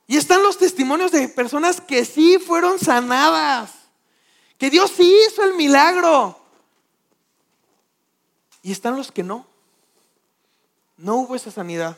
Y 0.05 0.15
están 0.15 0.43
los 0.43 0.59
testimonios 0.59 1.11
de 1.11 1.27
personas 1.27 1.81
que 1.81 2.05
sí 2.05 2.37
fueron 2.37 2.77
sanadas, 2.77 3.76
que 4.57 4.69
Dios 4.69 4.91
sí 4.95 5.15
hizo 5.27 5.43
el 5.43 5.55
milagro. 5.55 6.39
Y 8.63 8.71
están 8.71 8.97
los 8.97 9.11
que 9.11 9.23
no 9.23 9.45
no 10.97 11.17
hubo 11.17 11.35
esa 11.35 11.51
sanidad, 11.51 11.97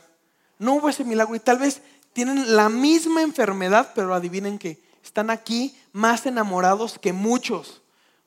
no 0.58 0.74
hubo 0.74 0.88
ese 0.88 1.04
milagro 1.04 1.34
y 1.34 1.40
tal 1.40 1.58
vez 1.58 1.82
tienen 2.12 2.54
la 2.54 2.68
misma 2.68 3.22
enfermedad, 3.22 3.92
pero 3.94 4.14
adivinen 4.14 4.58
que 4.58 4.82
están 5.02 5.30
aquí 5.30 5.74
más 5.92 6.26
enamorados 6.26 6.98
que 6.98 7.12
muchos, 7.12 7.80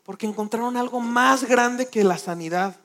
porque 0.03 0.25
encontraron 0.25 0.75
algo 0.75 0.99
más 0.99 1.43
grande 1.43 1.87
que 1.87 2.03
la 2.03 2.17
sanidad. 2.17 2.75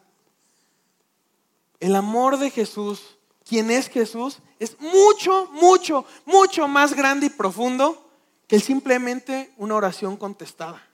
El 1.80 1.96
amor 1.96 2.38
de 2.38 2.50
Jesús, 2.50 3.16
quien 3.44 3.70
es 3.70 3.88
Jesús, 3.88 4.38
es 4.58 4.78
mucho, 4.80 5.48
mucho, 5.52 6.04
mucho 6.26 6.68
más 6.68 6.94
grande 6.94 7.26
y 7.26 7.30
profundo 7.30 8.10
que 8.46 8.60
simplemente 8.60 9.52
una 9.56 9.76
oración 9.76 10.16
contestada. 10.16 10.87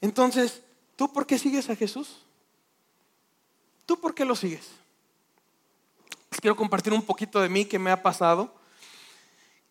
Entonces, 0.00 0.62
¿tú 0.96 1.12
por 1.12 1.26
qué 1.26 1.38
sigues 1.38 1.70
a 1.70 1.76
Jesús? 1.76 2.24
¿Tú 3.86 3.98
por 4.00 4.14
qué 4.14 4.24
lo 4.24 4.36
sigues? 4.36 4.70
quiero 6.44 6.56
compartir 6.56 6.92
un 6.92 7.00
poquito 7.00 7.40
de 7.40 7.48
mí 7.48 7.64
que 7.64 7.78
me 7.78 7.90
ha 7.90 8.02
pasado. 8.02 8.54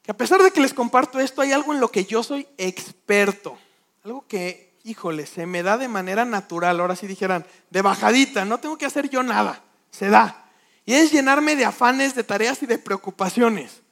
Que 0.01 0.09
a 0.09 0.17
pesar 0.17 0.41
de 0.41 0.49
que 0.49 0.59
les 0.59 0.73
comparto 0.73 1.19
esto, 1.19 1.41
hay 1.41 1.51
algo 1.51 1.71
en 1.71 1.79
lo 1.79 1.89
que 1.89 2.05
yo 2.05 2.23
soy 2.23 2.47
experto. 2.57 3.59
Algo 4.03 4.25
que, 4.27 4.73
híjole, 4.83 5.27
se 5.27 5.45
me 5.45 5.61
da 5.61 5.77
de 5.77 5.87
manera 5.87 6.25
natural. 6.25 6.79
Ahora 6.79 6.95
sí 6.95 7.05
dijeran, 7.05 7.45
de 7.69 7.81
bajadita, 7.83 8.43
no 8.45 8.59
tengo 8.59 8.77
que 8.77 8.87
hacer 8.87 9.07
yo 9.07 9.21
nada, 9.21 9.63
se 9.91 10.09
da. 10.09 10.49
Y 10.83 10.93
es 10.95 11.11
llenarme 11.11 11.55
de 11.55 11.65
afanes, 11.65 12.15
de 12.15 12.23
tareas 12.23 12.63
y 12.63 12.65
de 12.65 12.79
preocupaciones. 12.79 13.83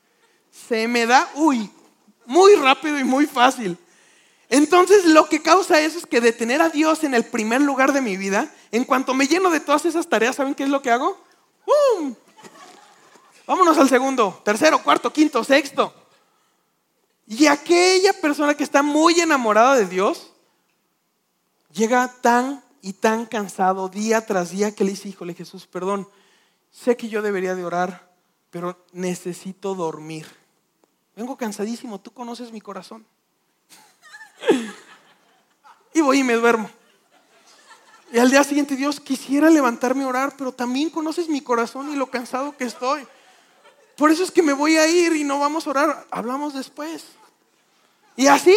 Se 0.49 0.87
me 0.87 1.05
da, 1.05 1.29
uy, 1.35 1.69
muy 2.25 2.55
rápido 2.55 2.97
y 2.97 3.03
muy 3.03 3.27
fácil. 3.27 3.77
Entonces 4.51 5.05
lo 5.05 5.29
que 5.29 5.41
causa 5.41 5.79
eso 5.79 5.97
es 5.97 6.05
que 6.05 6.19
de 6.19 6.33
tener 6.33 6.61
a 6.61 6.67
Dios 6.67 7.05
en 7.05 7.13
el 7.13 7.23
primer 7.23 7.61
lugar 7.61 7.93
de 7.93 8.01
mi 8.01 8.17
vida, 8.17 8.53
en 8.71 8.83
cuanto 8.83 9.13
me 9.13 9.25
lleno 9.25 9.49
de 9.49 9.61
todas 9.61 9.85
esas 9.85 10.07
tareas, 10.07 10.35
¿saben 10.35 10.55
qué 10.55 10.63
es 10.63 10.69
lo 10.69 10.81
que 10.81 10.91
hago? 10.91 11.17
¡Bum! 11.65 12.13
Vámonos 13.47 13.77
al 13.77 13.87
segundo, 13.87 14.41
tercero, 14.43 14.83
cuarto, 14.83 15.13
quinto, 15.13 15.41
sexto. 15.45 15.93
Y 17.25 17.47
aquella 17.47 18.11
persona 18.19 18.53
que 18.53 18.65
está 18.65 18.83
muy 18.83 19.21
enamorada 19.21 19.75
de 19.75 19.85
Dios 19.85 20.33
llega 21.71 22.13
tan 22.19 22.61
y 22.81 22.91
tan 22.91 23.27
cansado 23.27 23.87
día 23.87 24.25
tras 24.25 24.51
día 24.51 24.75
que 24.75 24.83
le 24.83 24.91
dice, 24.91 25.07
híjole 25.07 25.33
Jesús, 25.33 25.65
perdón, 25.65 26.09
sé 26.71 26.97
que 26.97 27.07
yo 27.07 27.21
debería 27.21 27.55
de 27.55 27.63
orar, 27.63 28.11
pero 28.49 28.85
necesito 28.91 29.75
dormir. 29.75 30.27
Vengo 31.15 31.37
cansadísimo, 31.37 32.01
tú 32.01 32.11
conoces 32.11 32.51
mi 32.51 32.59
corazón. 32.59 33.05
Y 35.93 36.01
voy 36.01 36.19
y 36.19 36.23
me 36.23 36.33
duermo. 36.33 36.69
Y 38.11 38.19
al 38.19 38.29
día 38.29 38.43
siguiente, 38.43 38.75
Dios, 38.75 38.99
quisiera 38.99 39.49
levantarme 39.49 40.03
a 40.03 40.07
orar, 40.07 40.35
pero 40.37 40.51
también 40.51 40.89
conoces 40.89 41.29
mi 41.29 41.41
corazón 41.41 41.91
y 41.91 41.95
lo 41.95 42.07
cansado 42.07 42.57
que 42.57 42.65
estoy. 42.65 43.07
Por 43.95 44.11
eso 44.11 44.23
es 44.23 44.31
que 44.31 44.41
me 44.41 44.53
voy 44.53 44.77
a 44.77 44.87
ir 44.87 45.13
y 45.15 45.23
no 45.23 45.39
vamos 45.39 45.65
a 45.65 45.69
orar, 45.69 46.07
hablamos 46.11 46.53
después. 46.53 47.05
Y 48.15 48.27
así. 48.27 48.55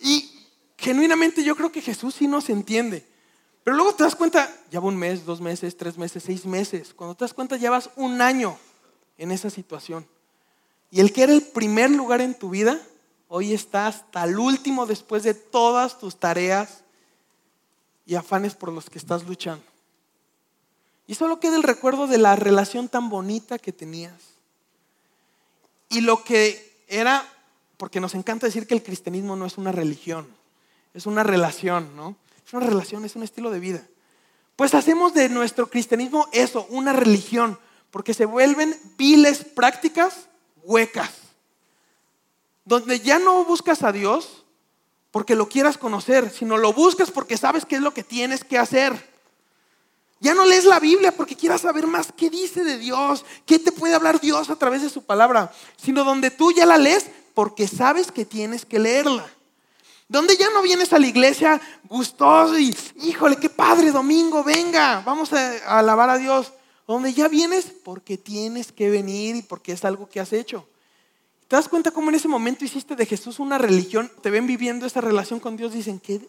Y 0.00 0.30
genuinamente 0.78 1.44
yo 1.44 1.56
creo 1.56 1.70
que 1.70 1.82
Jesús 1.82 2.14
sí 2.14 2.26
nos 2.26 2.48
entiende. 2.48 3.06
Pero 3.64 3.76
luego 3.76 3.94
te 3.94 4.04
das 4.04 4.14
cuenta, 4.14 4.50
ya 4.70 4.80
va 4.80 4.88
un 4.88 4.96
mes, 4.96 5.24
dos 5.24 5.40
meses, 5.40 5.76
tres 5.76 5.96
meses, 5.96 6.22
seis 6.22 6.44
meses. 6.44 6.92
Cuando 6.94 7.14
te 7.14 7.24
das 7.24 7.34
cuenta, 7.34 7.56
ya 7.56 7.70
vas 7.70 7.90
un 7.96 8.20
año 8.20 8.58
en 9.18 9.30
esa 9.30 9.50
situación. 9.50 10.06
Y 10.90 11.00
el 11.00 11.12
que 11.12 11.22
era 11.22 11.32
el 11.32 11.42
primer 11.42 11.90
lugar 11.90 12.20
en 12.20 12.38
tu 12.38 12.50
vida, 12.50 12.80
hoy 13.36 13.52
está 13.52 13.88
hasta 13.88 14.22
el 14.22 14.38
último 14.38 14.86
después 14.86 15.24
de 15.24 15.34
todas 15.34 15.98
tus 15.98 16.20
tareas 16.20 16.84
y 18.06 18.14
afanes 18.14 18.54
por 18.54 18.70
los 18.70 18.88
que 18.88 18.96
estás 18.96 19.24
luchando. 19.24 19.64
Y 21.08 21.16
solo 21.16 21.40
queda 21.40 21.56
el 21.56 21.64
recuerdo 21.64 22.06
de 22.06 22.18
la 22.18 22.36
relación 22.36 22.88
tan 22.88 23.08
bonita 23.08 23.58
que 23.58 23.72
tenías. 23.72 24.14
Y 25.88 26.02
lo 26.02 26.22
que 26.22 26.84
era, 26.86 27.28
porque 27.76 27.98
nos 27.98 28.14
encanta 28.14 28.46
decir 28.46 28.68
que 28.68 28.74
el 28.74 28.84
cristianismo 28.84 29.34
no 29.34 29.46
es 29.46 29.58
una 29.58 29.72
religión, 29.72 30.28
es 30.94 31.06
una 31.06 31.24
relación, 31.24 31.96
¿no? 31.96 32.14
Es 32.46 32.52
una 32.52 32.64
relación, 32.64 33.04
es 33.04 33.16
un 33.16 33.24
estilo 33.24 33.50
de 33.50 33.58
vida. 33.58 33.84
Pues 34.54 34.74
hacemos 34.74 35.12
de 35.12 35.28
nuestro 35.28 35.68
cristianismo 35.68 36.28
eso, 36.30 36.68
una 36.70 36.92
religión, 36.92 37.58
porque 37.90 38.14
se 38.14 38.26
vuelven 38.26 38.78
viles 38.96 39.42
prácticas 39.42 40.28
huecas, 40.62 41.10
donde 42.64 43.00
ya 43.00 43.18
no 43.18 43.44
buscas 43.44 43.82
a 43.82 43.92
Dios 43.92 44.44
porque 45.10 45.36
lo 45.36 45.48
quieras 45.48 45.78
conocer, 45.78 46.30
sino 46.30 46.56
lo 46.56 46.72
buscas 46.72 47.10
porque 47.10 47.36
sabes 47.36 47.64
qué 47.64 47.76
es 47.76 47.82
lo 47.82 47.94
que 47.94 48.02
tienes 48.02 48.42
que 48.42 48.58
hacer. 48.58 49.14
Ya 50.20 50.34
no 50.34 50.44
lees 50.44 50.64
la 50.64 50.80
Biblia 50.80 51.12
porque 51.12 51.36
quieras 51.36 51.60
saber 51.60 51.86
más 51.86 52.08
qué 52.16 52.30
dice 52.30 52.64
de 52.64 52.78
Dios, 52.78 53.24
qué 53.44 53.58
te 53.58 53.72
puede 53.72 53.94
hablar 53.94 54.20
Dios 54.20 54.48
a 54.48 54.56
través 54.56 54.82
de 54.82 54.88
su 54.88 55.04
palabra, 55.04 55.52
sino 55.76 56.02
donde 56.02 56.30
tú 56.30 56.50
ya 56.50 56.64
la 56.66 56.78
lees 56.78 57.10
porque 57.34 57.68
sabes 57.68 58.10
que 58.10 58.24
tienes 58.24 58.64
que 58.64 58.78
leerla. 58.78 59.26
Donde 60.08 60.36
ya 60.36 60.50
no 60.50 60.62
vienes 60.62 60.92
a 60.92 60.98
la 60.98 61.06
iglesia 61.06 61.60
gustoso 61.84 62.58
y, 62.58 62.76
híjole, 63.02 63.36
qué 63.36 63.50
padre 63.50 63.90
domingo, 63.90 64.44
venga, 64.44 65.02
vamos 65.04 65.32
a, 65.32 65.78
alabar 65.78 66.10
a 66.10 66.18
Dios. 66.18 66.52
Donde 66.86 67.12
ya 67.12 67.28
vienes 67.28 67.66
porque 67.84 68.18
tienes 68.18 68.72
que 68.72 68.90
venir 68.90 69.36
y 69.36 69.42
porque 69.42 69.72
es 69.72 69.84
algo 69.84 70.08
que 70.08 70.20
has 70.20 70.32
hecho. 70.32 70.66
¿Te 71.54 71.58
das 71.58 71.68
cuenta 71.68 71.92
cómo 71.92 72.08
en 72.08 72.16
ese 72.16 72.26
momento 72.26 72.64
hiciste 72.64 72.96
de 72.96 73.06
Jesús 73.06 73.38
una 73.38 73.58
religión? 73.58 74.10
Te 74.22 74.28
ven 74.28 74.44
viviendo 74.44 74.86
esa 74.86 75.00
relación 75.00 75.38
con 75.38 75.56
Dios, 75.56 75.72
dicen, 75.72 76.00
¿qué 76.00 76.20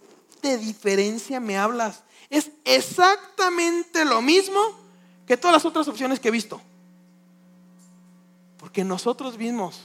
de 0.44 0.60
diferencia 0.60 1.40
me 1.40 1.58
hablas? 1.58 2.04
Es 2.30 2.52
exactamente 2.64 4.06
lo 4.06 4.22
mismo 4.22 4.62
que 5.26 5.36
todas 5.36 5.56
las 5.56 5.66
otras 5.66 5.88
opciones 5.88 6.20
que 6.20 6.28
he 6.28 6.32
visto. 6.32 6.62
Porque 8.60 8.84
nosotros 8.84 9.36
mismos 9.36 9.82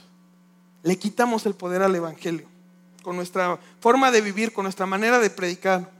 le 0.82 0.98
quitamos 0.98 1.46
el 1.46 1.54
poder 1.54 1.80
al 1.80 1.96
Evangelio 1.96 2.46
con 3.02 3.16
nuestra 3.16 3.58
forma 3.80 4.10
de 4.10 4.20
vivir, 4.20 4.52
con 4.52 4.64
nuestra 4.64 4.84
manera 4.84 5.20
de 5.20 5.30
predicar. 5.30 5.90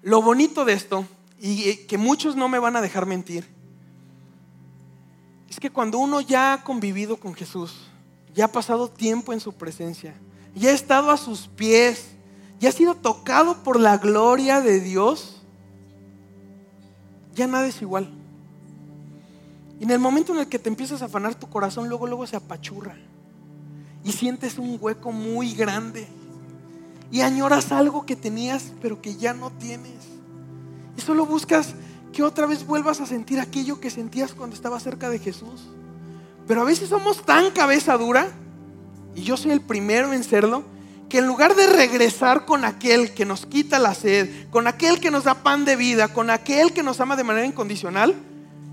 Lo 0.00 0.22
bonito 0.22 0.64
de 0.64 0.72
esto, 0.72 1.06
y 1.38 1.76
que 1.76 1.98
muchos 1.98 2.36
no 2.36 2.48
me 2.48 2.58
van 2.58 2.76
a 2.76 2.80
dejar 2.80 3.04
mentir, 3.04 3.46
que 5.60 5.70
cuando 5.70 5.98
uno 5.98 6.22
ya 6.22 6.54
ha 6.54 6.64
convivido 6.64 7.18
con 7.18 7.34
Jesús, 7.34 7.76
ya 8.34 8.46
ha 8.46 8.52
pasado 8.52 8.88
tiempo 8.88 9.32
en 9.32 9.40
su 9.40 9.52
presencia, 9.52 10.14
ya 10.54 10.70
ha 10.70 10.72
estado 10.72 11.10
a 11.10 11.16
sus 11.18 11.48
pies, 11.48 12.06
ya 12.58 12.70
ha 12.70 12.72
sido 12.72 12.94
tocado 12.94 13.62
por 13.62 13.78
la 13.78 13.98
gloria 13.98 14.60
de 14.60 14.80
Dios, 14.80 15.42
ya 17.34 17.46
nada 17.46 17.66
es 17.66 17.80
igual. 17.82 18.10
Y 19.78 19.84
en 19.84 19.90
el 19.90 19.98
momento 19.98 20.32
en 20.32 20.40
el 20.40 20.48
que 20.48 20.58
te 20.58 20.68
empiezas 20.68 21.02
a 21.02 21.06
afanar 21.06 21.34
tu 21.34 21.48
corazón, 21.48 21.88
luego, 21.88 22.06
luego 22.06 22.26
se 22.26 22.36
apachurra 22.36 22.96
y 24.02 24.12
sientes 24.12 24.58
un 24.58 24.78
hueco 24.80 25.12
muy 25.12 25.52
grande 25.52 26.08
y 27.10 27.20
añoras 27.20 27.70
algo 27.72 28.06
que 28.06 28.16
tenías 28.16 28.72
pero 28.80 29.00
que 29.02 29.16
ya 29.16 29.34
no 29.34 29.50
tienes. 29.50 29.92
Y 30.96 31.00
solo 31.00 31.26
buscas 31.26 31.74
que 32.12 32.22
otra 32.22 32.46
vez 32.46 32.66
vuelvas 32.66 33.00
a 33.00 33.06
sentir 33.06 33.40
aquello 33.40 33.80
que 33.80 33.90
sentías 33.90 34.34
cuando 34.34 34.56
estabas 34.56 34.82
cerca 34.82 35.08
de 35.08 35.18
Jesús. 35.18 35.68
Pero 36.46 36.62
a 36.62 36.64
veces 36.64 36.88
somos 36.88 37.24
tan 37.24 37.50
cabeza 37.52 37.96
dura, 37.96 38.28
y 39.14 39.22
yo 39.22 39.36
soy 39.36 39.52
el 39.52 39.60
primero 39.60 40.12
en 40.12 40.24
serlo, 40.24 40.64
que 41.08 41.18
en 41.18 41.26
lugar 41.26 41.56
de 41.56 41.66
regresar 41.66 42.46
con 42.46 42.64
aquel 42.64 43.12
que 43.14 43.24
nos 43.24 43.44
quita 43.44 43.78
la 43.78 43.94
sed, 43.94 44.48
con 44.50 44.66
aquel 44.66 45.00
que 45.00 45.10
nos 45.10 45.24
da 45.24 45.34
pan 45.34 45.64
de 45.64 45.76
vida, 45.76 46.08
con 46.08 46.30
aquel 46.30 46.72
que 46.72 46.82
nos 46.82 47.00
ama 47.00 47.16
de 47.16 47.24
manera 47.24 47.46
incondicional, 47.46 48.14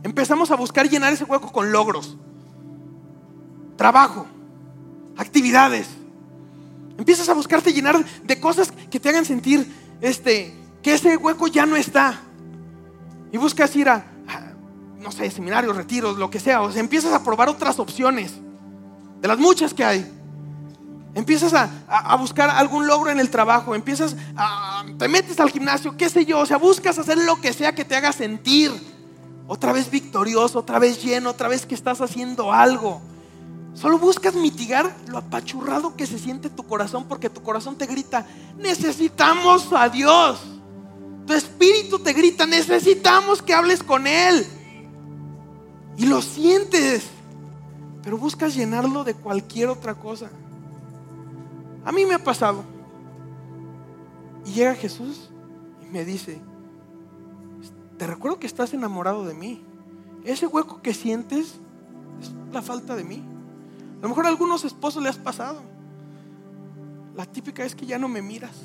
empezamos 0.03 0.51
a 0.51 0.55
buscar 0.55 0.87
llenar 0.89 1.13
ese 1.13 1.23
hueco 1.23 1.51
con 1.51 1.71
logros, 1.71 2.15
trabajo, 3.75 4.27
actividades. 5.17 5.87
Empiezas 6.97 7.27
a 7.29 7.33
buscarte 7.33 7.73
llenar 7.73 8.03
de 8.23 8.39
cosas 8.39 8.71
que 8.89 8.99
te 8.99 9.09
hagan 9.09 9.25
sentir 9.25 9.67
este, 10.01 10.53
que 10.81 10.93
ese 10.93 11.17
hueco 11.17 11.47
ya 11.47 11.65
no 11.65 11.75
está. 11.75 12.21
Y 13.31 13.37
buscas 13.37 13.75
ir 13.75 13.89
a, 13.89 14.05
no 14.99 15.11
sé, 15.11 15.29
seminarios, 15.31 15.75
retiros, 15.75 16.17
lo 16.17 16.29
que 16.29 16.39
sea. 16.39 16.61
O 16.61 16.71
sea, 16.71 16.81
empiezas 16.81 17.13
a 17.13 17.23
probar 17.23 17.49
otras 17.49 17.79
opciones 17.79 18.33
de 19.21 19.27
las 19.27 19.37
muchas 19.37 19.73
que 19.73 19.83
hay. 19.83 20.13
Empiezas 21.13 21.53
a, 21.53 21.69
a, 21.87 22.15
buscar 22.15 22.49
algún 22.49 22.85
logro 22.85 23.09
en 23.09 23.19
el 23.19 23.31
trabajo, 23.31 23.73
empiezas 23.73 24.15
a, 24.35 24.85
te 24.99 25.07
metes 25.07 25.39
al 25.39 25.49
gimnasio, 25.49 25.97
qué 25.97 26.09
sé 26.09 26.25
yo, 26.25 26.39
o 26.39 26.45
sea, 26.45 26.57
buscas 26.57 26.99
hacer 26.99 27.17
lo 27.17 27.41
que 27.41 27.53
sea 27.53 27.73
que 27.73 27.83
te 27.83 27.95
haga 27.95 28.11
sentir 28.11 28.71
otra 29.47 29.71
vez 29.71 29.89
victorioso, 29.89 30.59
otra 30.59 30.77
vez 30.77 31.01
lleno, 31.01 31.31
otra 31.31 31.47
vez 31.47 31.65
que 31.65 31.73
estás 31.73 32.01
haciendo 32.01 32.53
algo. 32.53 33.01
Solo 33.73 33.97
buscas 33.97 34.35
mitigar 34.35 34.95
lo 35.07 35.19
apachurrado 35.19 35.95
que 35.95 36.05
se 36.05 36.19
siente 36.19 36.49
tu 36.49 36.63
corazón 36.63 37.05
porque 37.07 37.29
tu 37.29 37.41
corazón 37.41 37.77
te 37.77 37.85
grita, 37.85 38.25
necesitamos 38.57 39.71
a 39.71 39.87
Dios. 39.89 40.56
Tu 41.27 41.33
espíritu 41.33 41.99
te 41.99 42.13
grita, 42.13 42.45
necesitamos 42.45 43.41
que 43.41 43.53
hables 43.53 43.83
con 43.83 44.07
Él. 44.07 44.47
Y 45.97 46.05
lo 46.05 46.21
sientes, 46.21 47.03
pero 48.01 48.17
buscas 48.17 48.55
llenarlo 48.55 49.03
de 49.03 49.13
cualquier 49.13 49.67
otra 49.67 49.93
cosa. 49.93 50.29
A 51.83 51.91
mí 51.91 52.05
me 52.05 52.13
ha 52.13 52.23
pasado. 52.23 52.63
Y 54.45 54.53
llega 54.53 54.73
Jesús 54.75 55.29
y 55.83 55.87
me 55.87 56.05
dice, 56.05 56.39
te 57.97 58.07
recuerdo 58.07 58.39
que 58.39 58.47
estás 58.47 58.73
enamorado 58.73 59.25
de 59.25 59.33
mí. 59.33 59.61
Ese 60.23 60.47
hueco 60.47 60.81
que 60.81 60.93
sientes 60.93 61.55
es 62.21 62.31
la 62.53 62.61
falta 62.61 62.95
de 62.95 63.03
mí. 63.03 63.21
A 63.99 64.03
lo 64.03 64.09
mejor 64.09 64.27
a 64.27 64.29
algunos 64.29 64.63
esposos 64.63 65.03
le 65.03 65.09
has 65.09 65.17
pasado. 65.17 65.61
La 67.15 67.25
típica 67.25 67.65
es 67.65 67.75
que 67.75 67.85
ya 67.85 67.97
no 67.97 68.07
me 68.07 68.21
miras. 68.21 68.55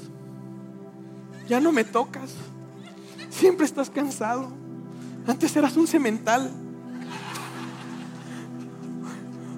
Ya 1.48 1.60
no 1.60 1.72
me 1.72 1.84
tocas. 1.84 2.30
Siempre 3.30 3.66
estás 3.66 3.90
cansado. 3.90 4.48
Antes 5.26 5.54
eras 5.56 5.76
un 5.76 5.86
cemental. 5.86 6.50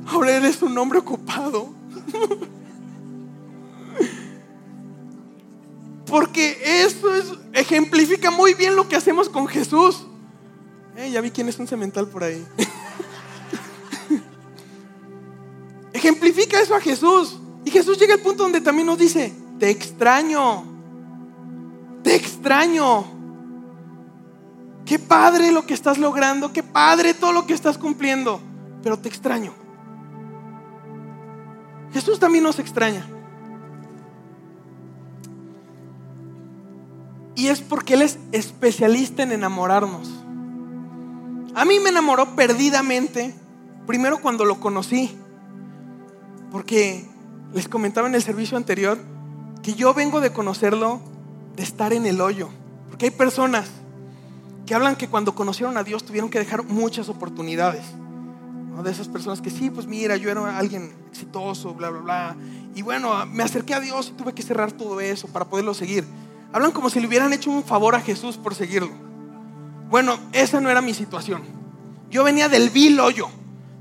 Ahora 0.06 0.36
eres 0.36 0.62
un 0.62 0.76
hombre 0.78 0.98
ocupado. 0.98 1.70
Porque 6.06 6.84
eso 6.84 7.14
es, 7.14 7.32
ejemplifica 7.52 8.30
muy 8.30 8.54
bien 8.54 8.76
lo 8.76 8.88
que 8.88 8.96
hacemos 8.96 9.28
con 9.28 9.48
Jesús. 9.48 10.06
Eh, 10.96 11.10
ya 11.10 11.20
vi 11.20 11.30
quién 11.30 11.48
es 11.48 11.58
un 11.58 11.66
cemental 11.66 12.08
por 12.08 12.22
ahí. 12.22 12.44
ejemplifica 15.92 16.60
eso 16.60 16.74
a 16.74 16.80
Jesús. 16.80 17.40
Y 17.64 17.70
Jesús 17.70 17.98
llega 17.98 18.14
al 18.14 18.20
punto 18.20 18.42
donde 18.42 18.60
también 18.60 18.86
nos 18.86 18.98
dice, 18.98 19.34
te 19.58 19.70
extraño, 19.70 20.73
extraño. 22.14 23.04
Qué 24.84 24.98
padre 24.98 25.50
lo 25.50 25.66
que 25.66 25.74
estás 25.74 25.98
logrando, 25.98 26.52
qué 26.52 26.62
padre 26.62 27.14
todo 27.14 27.32
lo 27.32 27.46
que 27.46 27.54
estás 27.54 27.78
cumpliendo, 27.78 28.40
pero 28.82 28.98
te 28.98 29.08
extraño. 29.08 29.52
Jesús 31.92 32.18
también 32.18 32.44
nos 32.44 32.58
extraña. 32.58 33.06
Y 37.36 37.48
es 37.48 37.60
porque 37.60 37.94
Él 37.94 38.02
es 38.02 38.18
especialista 38.32 39.22
en 39.22 39.32
enamorarnos. 39.32 40.10
A 41.54 41.64
mí 41.64 41.78
me 41.80 41.90
enamoró 41.90 42.34
perdidamente, 42.34 43.34
primero 43.86 44.20
cuando 44.20 44.44
lo 44.44 44.60
conocí, 44.60 45.16
porque 46.50 47.08
les 47.52 47.68
comentaba 47.68 48.08
en 48.08 48.14
el 48.14 48.22
servicio 48.22 48.56
anterior 48.56 48.98
que 49.62 49.74
yo 49.74 49.94
vengo 49.94 50.20
de 50.20 50.32
conocerlo, 50.32 51.00
de 51.56 51.62
estar 51.62 51.92
en 51.92 52.06
el 52.06 52.20
hoyo, 52.20 52.48
porque 52.88 53.06
hay 53.06 53.10
personas 53.10 53.68
que 54.66 54.74
hablan 54.74 54.96
que 54.96 55.08
cuando 55.08 55.34
conocieron 55.34 55.76
a 55.76 55.84
Dios 55.84 56.04
tuvieron 56.04 56.30
que 56.30 56.38
dejar 56.38 56.64
muchas 56.64 57.08
oportunidades. 57.08 57.84
De 58.82 58.90
esas 58.90 59.06
personas 59.06 59.40
que 59.40 59.50
sí, 59.50 59.70
pues 59.70 59.86
mira, 59.86 60.16
yo 60.16 60.30
era 60.30 60.58
alguien 60.58 60.92
exitoso, 61.08 61.74
bla, 61.74 61.90
bla, 61.90 62.00
bla. 62.00 62.36
Y 62.74 62.82
bueno, 62.82 63.24
me 63.26 63.44
acerqué 63.44 63.72
a 63.72 63.78
Dios 63.78 64.08
y 64.08 64.16
tuve 64.16 64.32
que 64.32 64.42
cerrar 64.42 64.72
todo 64.72 65.00
eso 65.00 65.28
para 65.28 65.44
poderlo 65.44 65.74
seguir. 65.74 66.04
Hablan 66.52 66.72
como 66.72 66.90
si 66.90 66.98
le 66.98 67.06
hubieran 67.06 67.32
hecho 67.32 67.50
un 67.50 67.62
favor 67.62 67.94
a 67.94 68.00
Jesús 68.00 68.36
por 68.36 68.54
seguirlo. 68.56 68.90
Bueno, 69.88 70.18
esa 70.32 70.60
no 70.60 70.70
era 70.70 70.80
mi 70.80 70.92
situación. 70.92 71.42
Yo 72.10 72.24
venía 72.24 72.48
del 72.48 72.70
vil 72.70 72.98
hoyo, 72.98 73.28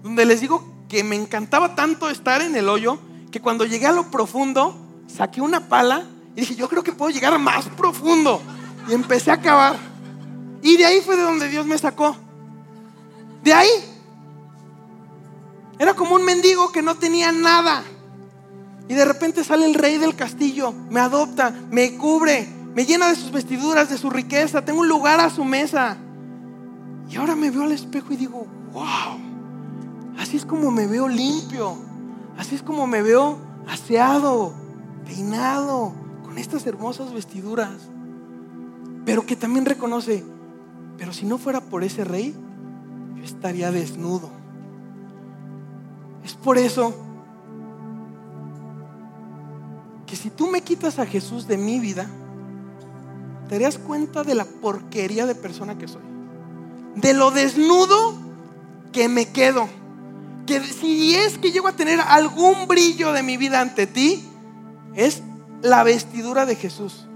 donde 0.04 0.26
les 0.26 0.42
digo 0.42 0.64
que 0.88 1.04
me 1.04 1.16
encantaba 1.16 1.74
tanto 1.74 2.10
estar 2.12 2.44
en 2.44 2.56
el 2.56 2.70
hoyo 2.70 3.00
que 3.32 3.42
cuando 3.42 3.66
llegué 3.66 3.88
a 3.88 3.92
lo 3.94 4.12
profundo, 4.12 4.78
saqué 5.08 5.42
una 5.42 5.70
pala 5.70 6.06
y 6.36 6.42
dije, 6.42 6.56
yo 6.56 6.68
creo 6.68 6.84
que 6.84 6.92
puedo 6.92 7.12
llegar 7.12 7.38
más 7.40 7.66
profundo. 7.70 8.42
Y 8.90 8.94
empecé 8.94 9.32
a 9.32 9.40
cavar. 9.40 9.78
Y 10.62 10.78
de 10.78 10.86
ahí 10.86 11.02
fue 11.02 11.16
de 11.16 11.24
donde 11.24 11.48
Dios 11.50 11.66
me 11.66 11.78
sacó. 11.78 12.16
De 13.44 13.54
ahí 13.54 13.70
era 15.80 15.94
como 15.94 16.16
un 16.16 16.24
mendigo 16.24 16.72
que 16.72 16.82
no 16.82 16.96
tenía 16.96 17.32
nada. 17.32 17.84
Y 18.88 18.94
de 18.94 19.06
repente 19.06 19.44
sale 19.44 19.66
el 19.66 19.74
rey 19.74 19.98
del 19.98 20.16
castillo, 20.16 20.74
me 20.90 21.00
adopta, 21.00 21.54
me 21.72 21.98
cubre, 21.98 22.48
me 22.74 22.86
llena 22.86 23.08
de 23.08 23.16
sus 23.16 23.32
vestiduras, 23.32 23.90
de 23.90 23.98
su 23.98 24.10
riqueza, 24.10 24.64
tengo 24.64 24.82
un 24.82 24.90
lugar 24.90 25.20
a 25.20 25.30
su 25.30 25.44
mesa. 25.44 25.98
Y 27.10 27.16
ahora 27.16 27.36
me 27.36 27.50
veo 27.50 27.64
al 27.64 27.72
espejo 27.72 28.14
y 28.14 28.18
digo, 28.18 28.46
wow, 28.74 29.20
así 30.20 30.38
es 30.38 30.46
como 30.46 30.72
me 30.72 30.88
veo 30.88 31.08
limpio, 31.08 31.78
así 32.38 32.56
es 32.56 32.62
como 32.62 32.88
me 32.88 33.02
veo 33.02 33.38
aseado, 33.68 34.54
peinado, 35.06 35.94
estas 36.38 36.66
hermosas 36.66 37.14
vestiduras. 37.14 37.90
Pero 39.06 39.26
que 39.26 39.36
también 39.36 39.66
reconoce, 39.66 40.24
pero 40.98 41.14
si 41.14 41.26
no 41.26 41.38
fuera 41.38 41.62
por 41.62 41.84
ese 41.84 42.04
rey, 42.04 42.36
yo 43.18 43.24
estaría 43.24 43.72
desnudo. 43.72 44.30
Es 46.24 46.34
por 46.36 46.58
eso 46.58 46.94
que 50.06 50.16
si 50.16 50.30
tú 50.30 50.48
me 50.48 50.62
quitas 50.62 51.00
a 51.00 51.06
Jesús 51.06 51.48
de 51.48 51.58
mi 51.58 51.80
vida, 51.80 52.08
te 53.48 53.56
darías 53.56 53.78
cuenta 53.78 54.24
de 54.24 54.36
la 54.36 54.46
porquería 54.46 55.26
de 55.26 55.36
persona 55.36 55.78
que 55.78 55.88
soy. 55.88 56.02
De 56.96 57.14
lo 57.14 57.32
desnudo 57.32 58.16
que 58.92 59.10
me 59.10 59.32
quedo. 59.32 59.68
Que 60.46 60.62
si 60.62 61.16
es 61.16 61.38
que 61.38 61.52
llego 61.52 61.68
a 61.68 61.76
tener 61.76 62.00
algún 62.00 62.68
brillo 62.68 63.12
de 63.12 63.24
mi 63.24 63.38
vida 63.38 63.60
ante 63.60 63.88
ti, 63.88 64.24
es 64.94 65.22
la 65.64 65.84
vestidura 65.84 66.46
de 66.46 66.56
Jesús. 66.56 67.08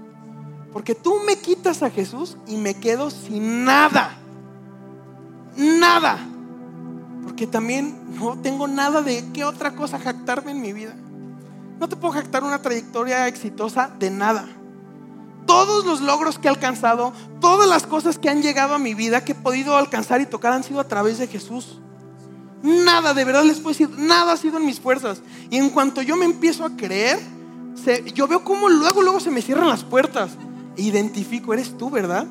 Porque 0.72 0.96
tú 0.96 1.20
me 1.24 1.36
quitas 1.36 1.84
a 1.84 1.90
Jesús 1.90 2.36
y 2.48 2.56
me 2.56 2.74
quedo 2.74 3.10
sin 3.10 3.64
nada. 3.64 4.18
Nada 5.56 6.18
que 7.38 7.46
también 7.46 7.96
no 8.18 8.36
tengo 8.36 8.66
nada 8.66 9.00
de 9.00 9.24
qué 9.32 9.44
otra 9.44 9.76
cosa 9.76 10.00
jactarme 10.00 10.50
en 10.50 10.60
mi 10.60 10.72
vida. 10.72 10.94
No 11.78 11.88
te 11.88 11.94
puedo 11.94 12.12
jactar 12.12 12.42
una 12.42 12.60
trayectoria 12.60 13.28
exitosa 13.28 13.90
de 13.96 14.10
nada. 14.10 14.48
Todos 15.46 15.86
los 15.86 16.00
logros 16.00 16.38
que 16.38 16.48
he 16.48 16.50
alcanzado, 16.50 17.12
todas 17.40 17.68
las 17.68 17.86
cosas 17.86 18.18
que 18.18 18.28
han 18.28 18.42
llegado 18.42 18.74
a 18.74 18.78
mi 18.80 18.92
vida, 18.94 19.24
que 19.24 19.32
he 19.32 19.36
podido 19.36 19.76
alcanzar 19.76 20.20
y 20.20 20.26
tocar, 20.26 20.52
han 20.52 20.64
sido 20.64 20.80
a 20.80 20.88
través 20.88 21.18
de 21.18 21.28
Jesús. 21.28 21.78
Nada, 22.62 23.14
de 23.14 23.24
verdad 23.24 23.44
les 23.44 23.60
puedo 23.60 23.68
decir, 23.68 23.88
nada 23.96 24.32
ha 24.32 24.36
sido 24.36 24.58
en 24.58 24.66
mis 24.66 24.80
fuerzas. 24.80 25.22
Y 25.48 25.58
en 25.58 25.70
cuanto 25.70 26.02
yo 26.02 26.16
me 26.16 26.24
empiezo 26.24 26.64
a 26.64 26.76
creer, 26.76 27.20
yo 28.14 28.26
veo 28.28 28.44
cómo 28.44 28.68
luego, 28.68 29.02
luego 29.02 29.20
se 29.20 29.30
me 29.30 29.42
cierran 29.42 29.68
las 29.68 29.84
puertas. 29.84 30.32
Identifico, 30.76 31.52
eres 31.52 31.76
tú, 31.76 31.90
¿verdad? 31.90 32.26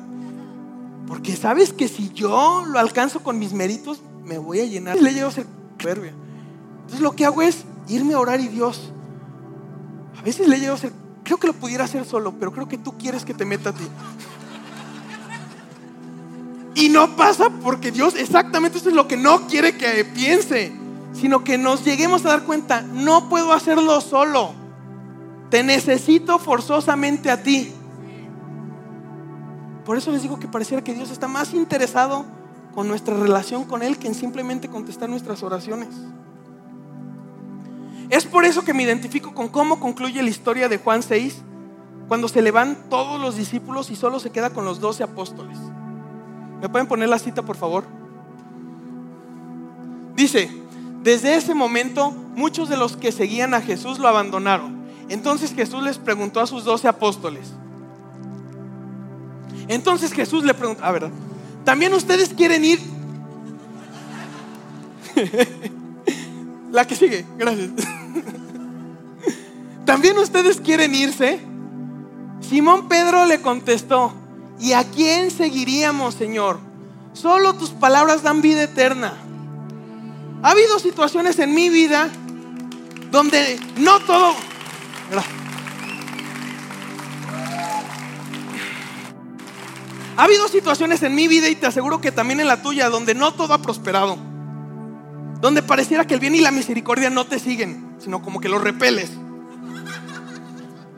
Porque 1.06 1.36
sabes 1.36 1.72
que 1.72 1.88
si 1.88 2.10
yo 2.10 2.64
lo 2.66 2.78
alcanzo 2.78 3.22
con 3.22 3.38
mis 3.38 3.52
méritos, 3.52 4.00
me 4.24 4.38
voy 4.38 4.60
a 4.60 4.64
llenar. 4.64 5.00
Le 5.00 5.12
llevo 5.12 5.30
ser 5.30 5.46
soberbia. 5.80 6.12
Entonces 6.80 7.00
lo 7.00 7.12
que 7.12 7.24
hago 7.24 7.42
es 7.42 7.64
irme 7.88 8.14
a 8.14 8.20
orar 8.20 8.40
y 8.40 8.48
Dios. 8.48 8.92
A 10.18 10.22
veces 10.22 10.48
le 10.48 10.58
llevo 10.58 10.76
ser, 10.76 10.92
creo 11.24 11.38
que 11.38 11.46
lo 11.46 11.52
pudiera 11.54 11.84
hacer 11.84 12.04
solo, 12.04 12.34
pero 12.38 12.52
creo 12.52 12.68
que 12.68 12.78
tú 12.78 12.96
quieres 12.98 13.24
que 13.24 13.34
te 13.34 13.44
meta 13.44 13.70
a 13.70 13.72
ti. 13.72 13.84
Y 16.74 16.90
no 16.90 17.16
pasa 17.16 17.50
porque 17.50 17.90
Dios 17.90 18.14
exactamente 18.16 18.78
eso 18.78 18.88
es 18.88 18.94
lo 18.94 19.08
que 19.08 19.16
no 19.16 19.46
quiere 19.48 19.76
que 19.76 20.04
piense, 20.04 20.72
sino 21.12 21.42
que 21.42 21.58
nos 21.58 21.84
lleguemos 21.84 22.24
a 22.24 22.28
dar 22.28 22.44
cuenta, 22.44 22.82
no 22.82 23.28
puedo 23.28 23.52
hacerlo 23.52 24.00
solo. 24.00 24.54
Te 25.50 25.62
necesito 25.62 26.38
forzosamente 26.38 27.30
a 27.30 27.42
ti. 27.42 27.72
Por 29.84 29.96
eso 29.96 30.12
les 30.12 30.22
digo 30.22 30.38
que 30.38 30.48
pareciera 30.48 30.84
que 30.84 30.94
Dios 30.94 31.10
está 31.10 31.28
más 31.28 31.54
interesado 31.54 32.26
con 32.74 32.86
nuestra 32.88 33.16
relación 33.16 33.64
con 33.64 33.82
Él 33.82 33.98
que 33.98 34.06
en 34.06 34.14
simplemente 34.14 34.68
contestar 34.68 35.08
nuestras 35.08 35.42
oraciones. 35.42 35.88
Es 38.10 38.24
por 38.24 38.44
eso 38.44 38.64
que 38.64 38.72
me 38.72 38.82
identifico 38.82 39.34
con 39.34 39.48
cómo 39.48 39.80
concluye 39.80 40.22
la 40.22 40.30
historia 40.30 40.68
de 40.68 40.78
Juan 40.78 41.02
6, 41.02 41.42
cuando 42.06 42.28
se 42.28 42.40
le 42.40 42.50
van 42.50 42.76
todos 42.88 43.20
los 43.20 43.36
discípulos 43.36 43.90
y 43.90 43.96
solo 43.96 44.18
se 44.18 44.30
queda 44.30 44.50
con 44.50 44.64
los 44.64 44.80
doce 44.80 45.02
apóstoles. 45.02 45.58
¿Me 46.60 46.68
pueden 46.68 46.86
poner 46.86 47.08
la 47.08 47.18
cita, 47.18 47.42
por 47.42 47.56
favor? 47.56 47.84
Dice, 50.16 50.50
desde 51.02 51.36
ese 51.36 51.54
momento 51.54 52.10
muchos 52.10 52.68
de 52.68 52.76
los 52.76 52.96
que 52.96 53.12
seguían 53.12 53.54
a 53.54 53.60
Jesús 53.60 53.98
lo 53.98 54.08
abandonaron. 54.08 54.77
Entonces 55.08 55.54
Jesús 55.54 55.82
les 55.82 55.98
preguntó 55.98 56.40
a 56.40 56.46
sus 56.46 56.64
doce 56.64 56.88
apóstoles. 56.88 57.48
Entonces 59.68 60.12
Jesús 60.12 60.44
le 60.44 60.54
preguntó, 60.54 60.84
a 60.84 60.92
ver, 60.92 61.10
también 61.64 61.92
ustedes 61.94 62.30
quieren 62.30 62.64
ir. 62.64 62.80
La 66.72 66.86
que 66.86 66.94
sigue, 66.94 67.24
gracias. 67.36 67.70
También 69.84 70.18
ustedes 70.18 70.60
quieren 70.60 70.94
irse. 70.94 71.40
Simón 72.40 72.88
Pedro 72.88 73.24
le 73.24 73.40
contestó, 73.40 74.12
¿y 74.60 74.72
a 74.72 74.84
quién 74.84 75.30
seguiríamos, 75.30 76.14
Señor? 76.14 76.60
Solo 77.14 77.54
tus 77.54 77.70
palabras 77.70 78.22
dan 78.22 78.42
vida 78.42 78.62
eterna. 78.62 79.14
Ha 80.42 80.50
habido 80.50 80.78
situaciones 80.78 81.38
en 81.38 81.54
mi 81.54 81.70
vida 81.70 82.10
donde 83.10 83.58
no 83.78 83.98
todo... 84.00 84.34
Ha 90.16 90.24
habido 90.24 90.48
situaciones 90.48 91.02
en 91.04 91.14
mi 91.14 91.28
vida 91.28 91.48
y 91.48 91.54
te 91.54 91.66
aseguro 91.66 92.00
que 92.00 92.10
también 92.10 92.40
en 92.40 92.48
la 92.48 92.60
tuya 92.60 92.90
donde 92.90 93.14
no 93.14 93.32
todo 93.34 93.54
ha 93.54 93.62
prosperado. 93.62 94.18
Donde 95.40 95.62
pareciera 95.62 96.06
que 96.06 96.14
el 96.14 96.20
bien 96.20 96.34
y 96.34 96.40
la 96.40 96.50
misericordia 96.50 97.08
no 97.08 97.24
te 97.24 97.38
siguen, 97.38 97.94
sino 97.98 98.20
como 98.20 98.40
que 98.40 98.48
los 98.48 98.60
repeles. 98.60 99.10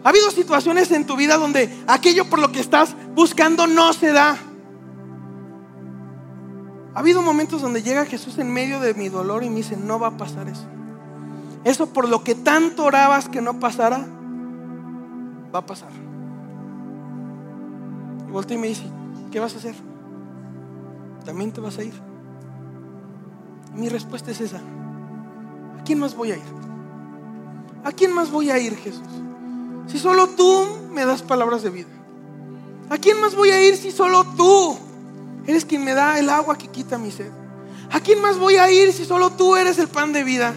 Ha 0.03 0.09
habido 0.09 0.31
situaciones 0.31 0.91
en 0.93 1.07
tu 1.07 1.17
vida 1.17 1.37
donde 1.37 1.71
aquello 1.87 2.31
por 2.31 2.39
lo 2.39 2.51
que 2.51 2.61
estás 2.61 2.97
buscando 3.15 3.67
no 3.67 3.93
se 3.93 4.13
da. 4.13 4.39
Ha 6.95 6.99
habido 6.99 7.21
momentos 7.21 7.61
donde 7.61 7.83
llega 7.83 8.07
Jesús 8.07 8.39
en 8.39 8.51
medio 8.51 8.81
de 8.81 8.95
mi 8.95 9.11
dolor 9.11 9.45
y 9.45 9.51
me 9.51 9.57
dice, 9.57 9.77
no 9.77 10.01
va 10.01 10.09
a 10.09 10.17
pasar 10.17 10.49
eso. 10.49 10.67
Eso 11.65 11.87
por 11.89 12.09
lo 12.09 12.25
que 12.25 12.35
tanto 12.35 12.85
orabas 12.85 13.29
que 13.29 13.41
no 13.41 13.61
pasara, 13.61 14.07
va 15.55 15.59
a 15.59 15.67
pasar. 15.67 15.91
Y 18.27 18.31
voltea 18.31 18.57
y 18.57 18.61
me 18.61 18.69
dice, 18.69 18.85
¿qué 19.31 19.41
vas 19.41 19.55
a 19.55 19.59
hacer? 19.59 19.75
¿También 21.25 21.53
te 21.53 21.61
vas 21.61 21.79
a 21.79 21.85
ir? 21.85 21.95
Mi 23.75 23.89
respuesta 23.89 24.31
es 24.31 24.41
esa. 24.41 24.59
¿A 24.59 25.85
quién 25.85 25.99
más 25.99 26.15
voy 26.15 26.33
a 26.33 26.37
ir? 26.37 26.61
¿A 27.85 27.93
quién 27.93 28.13
más 28.13 28.31
voy 28.31 28.51
a 28.51 28.59
ir, 28.59 28.77
Jesús? 28.77 29.09
Si 29.87 29.99
solo 29.99 30.29
tú 30.29 30.65
me 30.93 31.05
das 31.05 31.23
palabras 31.23 31.63
de 31.63 31.71
vida. 31.71 31.89
¿A 32.89 32.99
quién 32.99 33.21
más 33.21 33.35
voy 33.37 33.51
a 33.51 33.67
ir 33.67 33.77
si 33.77 33.91
solo 33.91 34.25
tú 34.37 34.77
eres 35.47 35.65
quien 35.65 35.85
me 35.85 35.95
da 35.95 36.19
el 36.19 36.29
agua 36.29 36.57
que 36.57 36.69
quita 36.69 36.99
mi 36.99 37.11
sed? 37.11 37.31
¿A 37.91 38.01
quién 38.01 38.21
más 38.21 38.39
voy 38.39 38.57
a 38.57 38.71
ir 38.71 38.93
si 38.93 39.05
solo 39.05 39.31
tú 39.31 39.57
eres 39.57 39.79
el 39.79 39.89
pan 39.89 40.13
de 40.13 40.25
vida? 40.25 40.55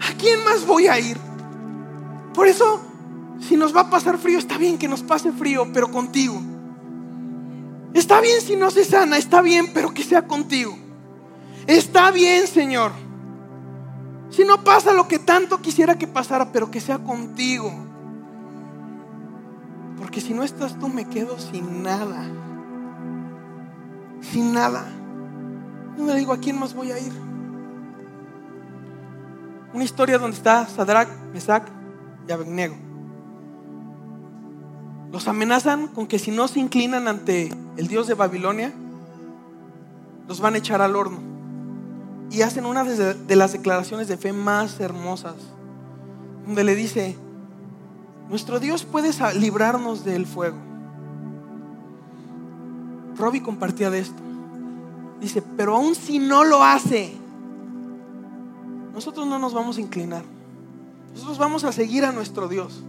¿A 0.00 0.14
quién 0.18 0.44
más 0.44 0.66
voy 0.66 0.86
a 0.86 0.98
ir? 0.98 1.18
Por 2.34 2.46
eso, 2.46 2.80
si 3.40 3.56
nos 3.56 3.74
va 3.74 3.82
a 3.82 3.90
pasar 3.90 4.18
frío, 4.18 4.38
está 4.38 4.58
bien 4.58 4.78
que 4.78 4.88
nos 4.88 5.02
pase 5.02 5.32
frío, 5.32 5.68
pero 5.72 5.90
contigo. 5.90 6.40
Está 7.94 8.20
bien 8.20 8.40
si 8.40 8.56
no 8.56 8.70
se 8.70 8.84
sana, 8.84 9.16
está 9.16 9.40
bien, 9.42 9.72
pero 9.72 9.92
que 9.92 10.04
sea 10.04 10.26
contigo. 10.26 10.76
Está 11.66 12.10
bien, 12.10 12.46
Señor. 12.46 12.92
Si 14.30 14.44
no 14.44 14.62
pasa 14.62 14.92
lo 14.92 15.08
que 15.08 15.18
tanto 15.18 15.60
quisiera 15.60 15.98
que 15.98 16.06
pasara, 16.06 16.52
pero 16.52 16.70
que 16.70 16.80
sea 16.80 16.98
contigo. 16.98 17.72
Porque 19.98 20.20
si 20.20 20.32
no 20.32 20.44
estás 20.44 20.78
tú, 20.78 20.88
me 20.88 21.06
quedo 21.06 21.38
sin 21.38 21.82
nada. 21.82 22.24
Sin 24.20 24.52
nada. 24.52 24.84
Donde 25.96 26.12
le 26.12 26.20
digo, 26.20 26.32
¿a 26.32 26.38
quién 26.38 26.58
más 26.58 26.74
voy 26.74 26.92
a 26.92 26.98
ir? 26.98 27.27
Una 29.72 29.84
historia 29.84 30.18
donde 30.18 30.36
está 30.36 30.66
Sadrach, 30.66 31.08
Mesach 31.32 31.64
y 32.26 32.32
Abednego. 32.32 32.74
Los 35.12 35.28
amenazan 35.28 35.88
con 35.88 36.06
que 36.06 36.18
si 36.18 36.30
no 36.30 36.48
se 36.48 36.60
inclinan 36.60 37.08
ante 37.08 37.50
el 37.76 37.88
Dios 37.88 38.06
de 38.06 38.14
Babilonia, 38.14 38.72
los 40.26 40.40
van 40.40 40.54
a 40.54 40.58
echar 40.58 40.82
al 40.82 40.96
horno. 40.96 41.18
Y 42.30 42.42
hacen 42.42 42.66
una 42.66 42.84
de 42.84 43.36
las 43.36 43.52
declaraciones 43.52 44.08
de 44.08 44.18
fe 44.18 44.34
más 44.34 44.80
hermosas, 44.80 45.36
donde 46.44 46.62
le 46.62 46.74
dice, 46.74 47.16
nuestro 48.28 48.60
Dios 48.60 48.84
puede 48.84 49.10
librarnos 49.34 50.04
del 50.04 50.26
fuego. 50.26 50.58
Robbie 53.16 53.42
compartía 53.42 53.90
de 53.90 54.00
esto. 54.00 54.22
Dice, 55.20 55.42
pero 55.56 55.76
aún 55.76 55.94
si 55.94 56.18
no 56.18 56.44
lo 56.44 56.62
hace, 56.62 57.17
nosotros 58.98 59.28
no 59.28 59.38
nos 59.38 59.54
vamos 59.54 59.78
a 59.78 59.80
inclinar. 59.80 60.24
Nosotros 61.12 61.38
vamos 61.38 61.62
a 61.62 61.70
seguir 61.70 62.04
a 62.04 62.10
nuestro 62.10 62.48
Dios. 62.48 62.82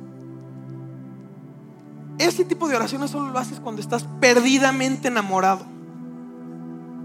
Ese 2.17 2.43
tipo 2.43 2.67
de 2.67 2.75
oraciones 2.75 3.11
solo 3.11 3.29
lo 3.29 3.37
haces 3.37 3.59
cuando 3.59 3.79
estás 3.79 4.07
perdidamente 4.19 5.09
enamorado. 5.09 5.67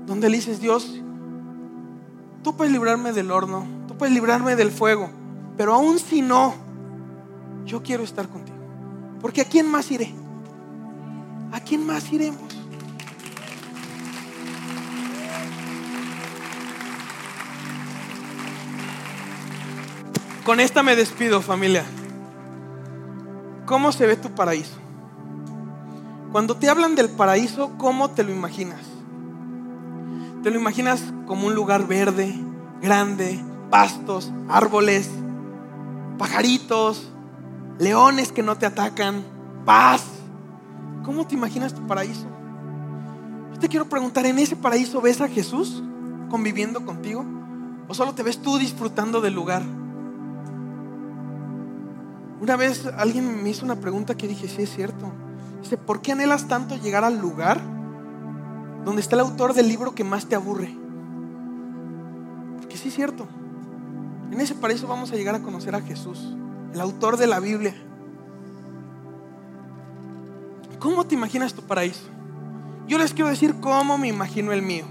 Donde 0.06 0.30
le 0.30 0.36
dices, 0.36 0.58
Dios, 0.58 1.02
tú 2.42 2.56
puedes 2.56 2.72
librarme 2.72 3.12
del 3.12 3.30
horno, 3.30 3.66
tú 3.86 3.94
puedes 3.94 4.14
librarme 4.14 4.56
del 4.56 4.70
fuego, 4.70 5.10
pero 5.58 5.74
aún 5.74 5.98
si 5.98 6.22
no, 6.22 6.54
yo 7.66 7.82
quiero 7.82 8.04
estar 8.04 8.26
contigo. 8.30 8.56
Porque 9.20 9.42
¿a 9.42 9.44
quién 9.44 9.70
más 9.70 9.90
iré? 9.90 10.14
¿A 11.52 11.60
quién 11.60 11.84
más 11.84 12.10
iremos? 12.10 12.53
Con 20.44 20.60
esta 20.60 20.82
me 20.82 20.94
despido, 20.94 21.40
familia. 21.40 21.86
¿Cómo 23.64 23.92
se 23.92 24.06
ve 24.06 24.14
tu 24.16 24.28
paraíso? 24.34 24.74
Cuando 26.32 26.54
te 26.54 26.68
hablan 26.68 26.94
del 26.94 27.08
paraíso, 27.08 27.70
¿cómo 27.78 28.10
te 28.10 28.24
lo 28.24 28.30
imaginas? 28.30 28.82
¿Te 30.42 30.50
lo 30.50 30.60
imaginas 30.60 31.02
como 31.26 31.46
un 31.46 31.54
lugar 31.54 31.86
verde, 31.86 32.38
grande, 32.82 33.42
pastos, 33.70 34.30
árboles, 34.46 35.08
pajaritos, 36.18 37.10
leones 37.78 38.30
que 38.30 38.42
no 38.42 38.58
te 38.58 38.66
atacan, 38.66 39.24
paz? 39.64 40.04
¿Cómo 41.06 41.26
te 41.26 41.36
imaginas 41.36 41.74
tu 41.74 41.86
paraíso? 41.86 42.26
Yo 43.54 43.58
te 43.60 43.68
quiero 43.70 43.88
preguntar, 43.88 44.26
¿en 44.26 44.38
ese 44.38 44.56
paraíso 44.56 45.00
ves 45.00 45.22
a 45.22 45.28
Jesús 45.28 45.82
conviviendo 46.28 46.84
contigo? 46.84 47.24
¿O 47.88 47.94
solo 47.94 48.12
te 48.12 48.22
ves 48.22 48.42
tú 48.42 48.58
disfrutando 48.58 49.22
del 49.22 49.32
lugar? 49.32 49.62
Una 52.44 52.56
vez 52.56 52.84
alguien 52.98 53.42
me 53.42 53.48
hizo 53.48 53.64
una 53.64 53.76
pregunta 53.76 54.18
que 54.18 54.28
dije, 54.28 54.48
sí 54.48 54.64
es 54.64 54.70
cierto. 54.74 55.10
Dice, 55.62 55.78
¿por 55.78 56.02
qué 56.02 56.12
anhelas 56.12 56.46
tanto 56.46 56.76
llegar 56.76 57.02
al 57.02 57.18
lugar 57.18 57.58
donde 58.84 59.00
está 59.00 59.16
el 59.16 59.20
autor 59.20 59.54
del 59.54 59.66
libro 59.66 59.94
que 59.94 60.04
más 60.04 60.26
te 60.26 60.34
aburre? 60.34 60.76
Porque 62.58 62.76
sí 62.76 62.88
es 62.88 62.94
cierto. 62.94 63.26
En 64.30 64.38
ese 64.42 64.54
paraíso 64.54 64.86
vamos 64.86 65.10
a 65.10 65.16
llegar 65.16 65.34
a 65.34 65.40
conocer 65.40 65.74
a 65.74 65.80
Jesús, 65.80 66.36
el 66.74 66.82
autor 66.82 67.16
de 67.16 67.26
la 67.26 67.40
Biblia. 67.40 67.74
¿Cómo 70.78 71.06
te 71.06 71.14
imaginas 71.14 71.54
tu 71.54 71.62
paraíso? 71.62 72.04
Yo 72.86 72.98
les 72.98 73.14
quiero 73.14 73.30
decir 73.30 73.54
cómo 73.62 73.96
me 73.96 74.08
imagino 74.08 74.52
el 74.52 74.60
mío. 74.60 74.84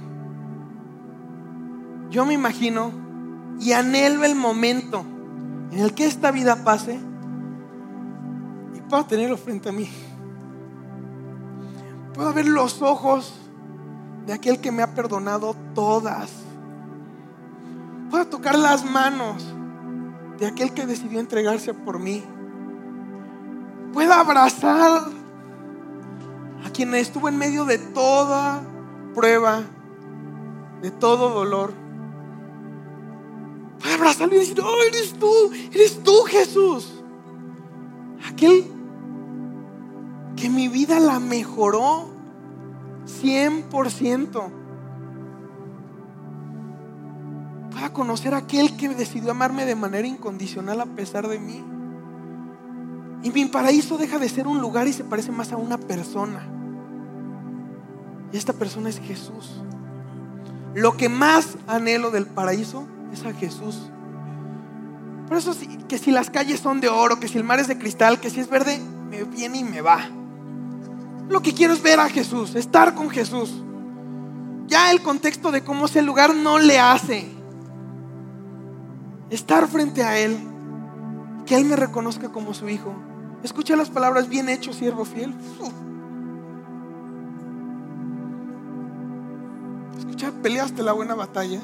Yo 2.09 2.25
me 2.25 2.33
imagino 2.33 2.91
y 3.59 3.73
anhelo 3.73 4.23
el 4.23 4.33
momento 4.33 5.05
en 5.71 5.81
el 5.81 5.93
que 5.93 6.07
esta 6.07 6.31
vida 6.31 6.63
pase 6.63 7.12
pueda 8.89 9.05
tenerlo 9.05 9.37
frente 9.37 9.69
a 9.69 9.71
mí. 9.71 9.89
Puedo 12.13 12.33
ver 12.33 12.47
los 12.47 12.81
ojos 12.81 13.33
de 14.25 14.33
aquel 14.33 14.59
que 14.59 14.71
me 14.71 14.83
ha 14.83 14.93
perdonado 14.93 15.55
todas. 15.73 16.31
Puedo 18.09 18.27
tocar 18.27 18.57
las 18.57 18.85
manos 18.85 19.43
de 20.37 20.45
aquel 20.45 20.73
que 20.73 20.85
decidió 20.85 21.19
entregarse 21.19 21.73
por 21.73 21.99
mí. 21.99 22.23
Puedo 23.91 24.13
abrazar 24.13 25.07
a 26.65 26.69
quien 26.69 26.93
estuvo 26.95 27.27
en 27.27 27.37
medio 27.37 27.65
de 27.65 27.77
toda 27.77 28.61
prueba, 29.13 29.63
de 30.81 30.91
todo 30.91 31.29
dolor. 31.29 31.73
Puedo 33.79 33.95
abrazarlo 33.95 34.35
y 34.35 34.39
decir, 34.39 34.61
oh, 34.61 34.83
eres 34.87 35.13
tú, 35.13 35.51
eres 35.71 36.03
tú 36.03 36.23
Jesús. 36.27 37.03
Aquel 38.27 38.72
que 40.43 40.49
mi 40.49 40.67
vida 40.67 40.99
la 40.99 41.21
mejoró 41.21 42.09
100%. 43.23 44.51
Para 47.73 47.93
conocer 47.93 48.33
a 48.33 48.39
aquel 48.39 48.75
que 48.75 48.89
decidió 48.89 49.31
amarme 49.31 49.63
de 49.65 49.75
manera 49.75 50.05
incondicional 50.05 50.81
a 50.81 50.85
pesar 50.85 51.29
de 51.29 51.39
mí. 51.39 51.63
Y 53.23 53.31
mi 53.31 53.45
paraíso 53.45 53.97
deja 53.97 54.19
de 54.19 54.27
ser 54.27 54.45
un 54.45 54.59
lugar 54.59 54.85
y 54.85 54.91
se 54.91 55.05
parece 55.05 55.31
más 55.31 55.53
a 55.53 55.55
una 55.55 55.77
persona. 55.77 56.45
Y 58.33 58.35
esta 58.35 58.51
persona 58.51 58.89
es 58.89 58.99
Jesús. 58.99 59.63
Lo 60.75 60.97
que 60.97 61.07
más 61.07 61.55
anhelo 61.67 62.11
del 62.11 62.25
paraíso 62.25 62.85
es 63.13 63.25
a 63.25 63.31
Jesús. 63.31 63.89
Por 65.29 65.37
eso 65.37 65.55
que 65.87 65.97
si 65.97 66.11
las 66.11 66.29
calles 66.29 66.59
son 66.59 66.81
de 66.81 66.89
oro, 66.89 67.17
que 67.21 67.29
si 67.29 67.37
el 67.37 67.45
mar 67.45 67.61
es 67.61 67.69
de 67.69 67.77
cristal, 67.77 68.19
que 68.19 68.29
si 68.29 68.41
es 68.41 68.49
verde, 68.49 68.81
me 69.09 69.23
viene 69.23 69.59
y 69.59 69.63
me 69.63 69.79
va. 69.79 70.09
Lo 71.29 71.41
que 71.41 71.53
quiero 71.53 71.73
es 71.73 71.81
ver 71.81 71.99
a 71.99 72.09
Jesús, 72.09 72.55
estar 72.55 72.95
con 72.95 73.09
Jesús. 73.09 73.63
Ya 74.67 74.91
el 74.91 75.01
contexto 75.01 75.51
de 75.51 75.63
cómo 75.63 75.85
es 75.85 75.95
el 75.95 76.05
lugar 76.05 76.35
no 76.35 76.59
le 76.59 76.79
hace. 76.79 77.29
Estar 79.29 79.67
frente 79.67 80.03
a 80.03 80.17
Él, 80.19 80.37
que 81.45 81.55
Él 81.57 81.65
me 81.65 81.75
reconozca 81.75 82.29
como 82.29 82.53
su 82.53 82.69
hijo. 82.69 82.93
Escucha 83.41 83.75
las 83.75 83.89
palabras, 83.89 84.29
bien 84.29 84.49
hecho, 84.49 84.73
siervo 84.73 85.05
fiel. 85.05 85.33
Escucha, 89.97 90.31
peleaste 90.41 90.83
la 90.83 90.93
buena 90.93 91.15
batalla. 91.15 91.59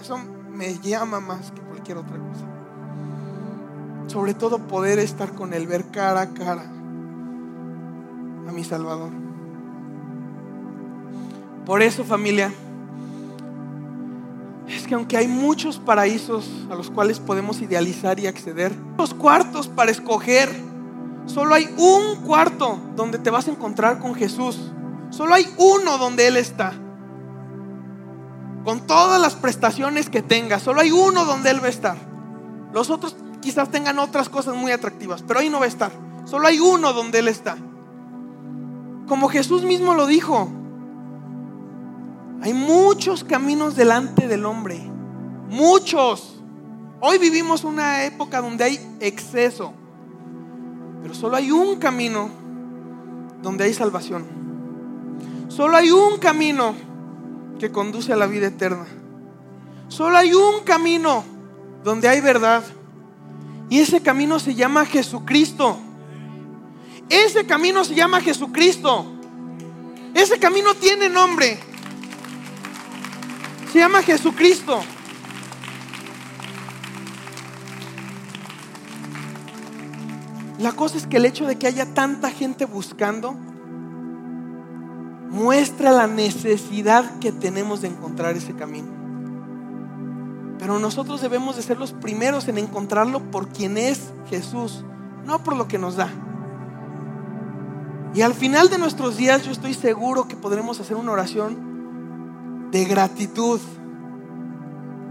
Eso 0.00 0.18
me 0.50 0.78
llama 0.78 1.20
más 1.20 1.50
que 1.50 1.60
cualquier 1.62 1.98
otra 1.98 2.18
cosa 2.18 2.55
sobre 4.06 4.34
todo 4.34 4.58
poder 4.58 4.98
estar 4.98 5.32
con 5.32 5.52
Él, 5.52 5.66
ver 5.66 5.86
cara 5.86 6.20
a 6.22 6.28
cara 6.34 6.62
a 8.48 8.52
mi 8.52 8.64
Salvador. 8.64 9.10
Por 11.64 11.82
eso 11.82 12.04
familia, 12.04 12.52
es 14.68 14.86
que 14.86 14.94
aunque 14.94 15.16
hay 15.16 15.26
muchos 15.26 15.78
paraísos 15.78 16.48
a 16.70 16.74
los 16.74 16.90
cuales 16.90 17.18
podemos 17.18 17.60
idealizar 17.60 18.20
y 18.20 18.26
acceder, 18.26 18.72
los 18.98 19.14
cuartos 19.14 19.68
para 19.68 19.90
escoger, 19.90 20.48
solo 21.26 21.54
hay 21.54 21.68
un 21.76 22.22
cuarto 22.24 22.78
donde 22.94 23.18
te 23.18 23.30
vas 23.30 23.48
a 23.48 23.50
encontrar 23.50 23.98
con 23.98 24.14
Jesús. 24.14 24.72
Solo 25.10 25.34
hay 25.34 25.46
uno 25.56 25.98
donde 25.98 26.28
Él 26.28 26.36
está. 26.36 26.72
Con 28.64 28.86
todas 28.86 29.20
las 29.20 29.34
prestaciones 29.34 30.10
que 30.10 30.22
tenga, 30.22 30.58
solo 30.58 30.80
hay 30.80 30.90
uno 30.90 31.24
donde 31.24 31.50
Él 31.50 31.60
va 31.60 31.66
a 31.66 31.70
estar. 31.70 31.96
Los 32.72 32.90
otros 32.90 33.16
quizás 33.40 33.70
tengan 33.70 33.98
otras 33.98 34.28
cosas 34.28 34.54
muy 34.54 34.72
atractivas, 34.72 35.22
pero 35.22 35.40
ahí 35.40 35.48
no 35.48 35.58
va 35.58 35.64
a 35.66 35.68
estar. 35.68 35.92
Solo 36.24 36.48
hay 36.48 36.58
uno 36.58 36.92
donde 36.92 37.20
Él 37.20 37.28
está. 37.28 37.56
Como 39.06 39.28
Jesús 39.28 39.62
mismo 39.64 39.94
lo 39.94 40.06
dijo, 40.06 40.48
hay 42.42 42.52
muchos 42.52 43.24
caminos 43.24 43.76
delante 43.76 44.28
del 44.28 44.44
hombre. 44.44 44.80
Muchos. 45.48 46.40
Hoy 47.00 47.18
vivimos 47.18 47.64
una 47.64 48.04
época 48.04 48.40
donde 48.40 48.64
hay 48.64 48.96
exceso. 49.00 49.72
Pero 51.02 51.14
solo 51.14 51.36
hay 51.36 51.52
un 51.52 51.76
camino 51.76 52.28
donde 53.42 53.64
hay 53.64 53.74
salvación. 53.74 54.24
Solo 55.48 55.76
hay 55.76 55.90
un 55.90 56.18
camino 56.18 56.74
que 57.58 57.70
conduce 57.70 58.12
a 58.12 58.16
la 58.16 58.26
vida 58.26 58.48
eterna. 58.48 58.86
Solo 59.88 60.16
hay 60.18 60.34
un 60.34 60.64
camino 60.64 61.24
donde 61.84 62.08
hay 62.08 62.20
verdad. 62.20 62.64
Y 63.68 63.80
ese 63.80 64.00
camino 64.00 64.38
se 64.38 64.54
llama 64.54 64.86
Jesucristo. 64.86 65.78
Ese 67.08 67.46
camino 67.46 67.84
se 67.84 67.94
llama 67.94 68.20
Jesucristo. 68.20 69.06
Ese 70.14 70.38
camino 70.38 70.74
tiene 70.74 71.08
nombre. 71.08 71.58
Se 73.72 73.78
llama 73.78 74.02
Jesucristo. 74.02 74.82
La 80.58 80.72
cosa 80.72 80.96
es 80.96 81.06
que 81.06 81.18
el 81.18 81.26
hecho 81.26 81.46
de 81.46 81.56
que 81.56 81.66
haya 81.66 81.92
tanta 81.92 82.30
gente 82.30 82.64
buscando, 82.64 83.34
muestra 85.28 85.92
la 85.92 86.06
necesidad 86.06 87.18
que 87.18 87.30
tenemos 87.30 87.82
de 87.82 87.88
encontrar 87.88 88.36
ese 88.36 88.54
camino. 88.54 89.05
Pero 90.66 90.80
nosotros 90.80 91.20
debemos 91.20 91.54
de 91.54 91.62
ser 91.62 91.78
los 91.78 91.92
primeros 91.92 92.48
en 92.48 92.58
encontrarlo 92.58 93.20
por 93.30 93.46
quien 93.50 93.78
es 93.78 94.12
Jesús, 94.28 94.84
no 95.24 95.44
por 95.44 95.54
lo 95.54 95.68
que 95.68 95.78
nos 95.78 95.94
da. 95.94 96.10
Y 98.16 98.22
al 98.22 98.34
final 98.34 98.68
de 98.68 98.76
nuestros 98.76 99.16
días 99.16 99.44
yo 99.44 99.52
estoy 99.52 99.74
seguro 99.74 100.26
que 100.26 100.34
podremos 100.34 100.80
hacer 100.80 100.96
una 100.96 101.12
oración 101.12 102.68
de 102.72 102.84
gratitud, 102.84 103.60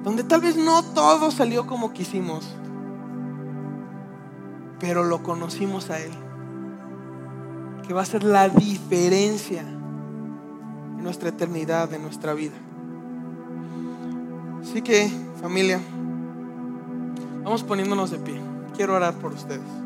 donde 0.03 0.25
tal 0.25 0.41
vez 0.41 0.57
no 0.57 0.83
todo 0.83 1.31
salió 1.31 1.65
como 1.67 1.93
quisimos, 1.93 2.45
pero 4.81 5.05
lo 5.05 5.23
conocimos 5.23 5.89
a 5.89 5.99
Él, 5.99 6.11
que 7.87 7.93
va 7.93 8.01
a 8.01 8.05
ser 8.05 8.25
la 8.25 8.49
diferencia 8.49 9.61
en 9.61 11.01
nuestra 11.01 11.29
eternidad, 11.29 11.93
en 11.93 12.01
nuestra 12.01 12.33
vida. 12.33 12.57
Así 14.61 14.81
que, 14.81 15.23
familia, 15.41 15.79
vamos 17.43 17.63
poniéndonos 17.63 18.11
de 18.11 18.19
pie. 18.19 18.39
Quiero 18.75 18.95
orar 18.95 19.13
por 19.13 19.33
ustedes. 19.33 19.84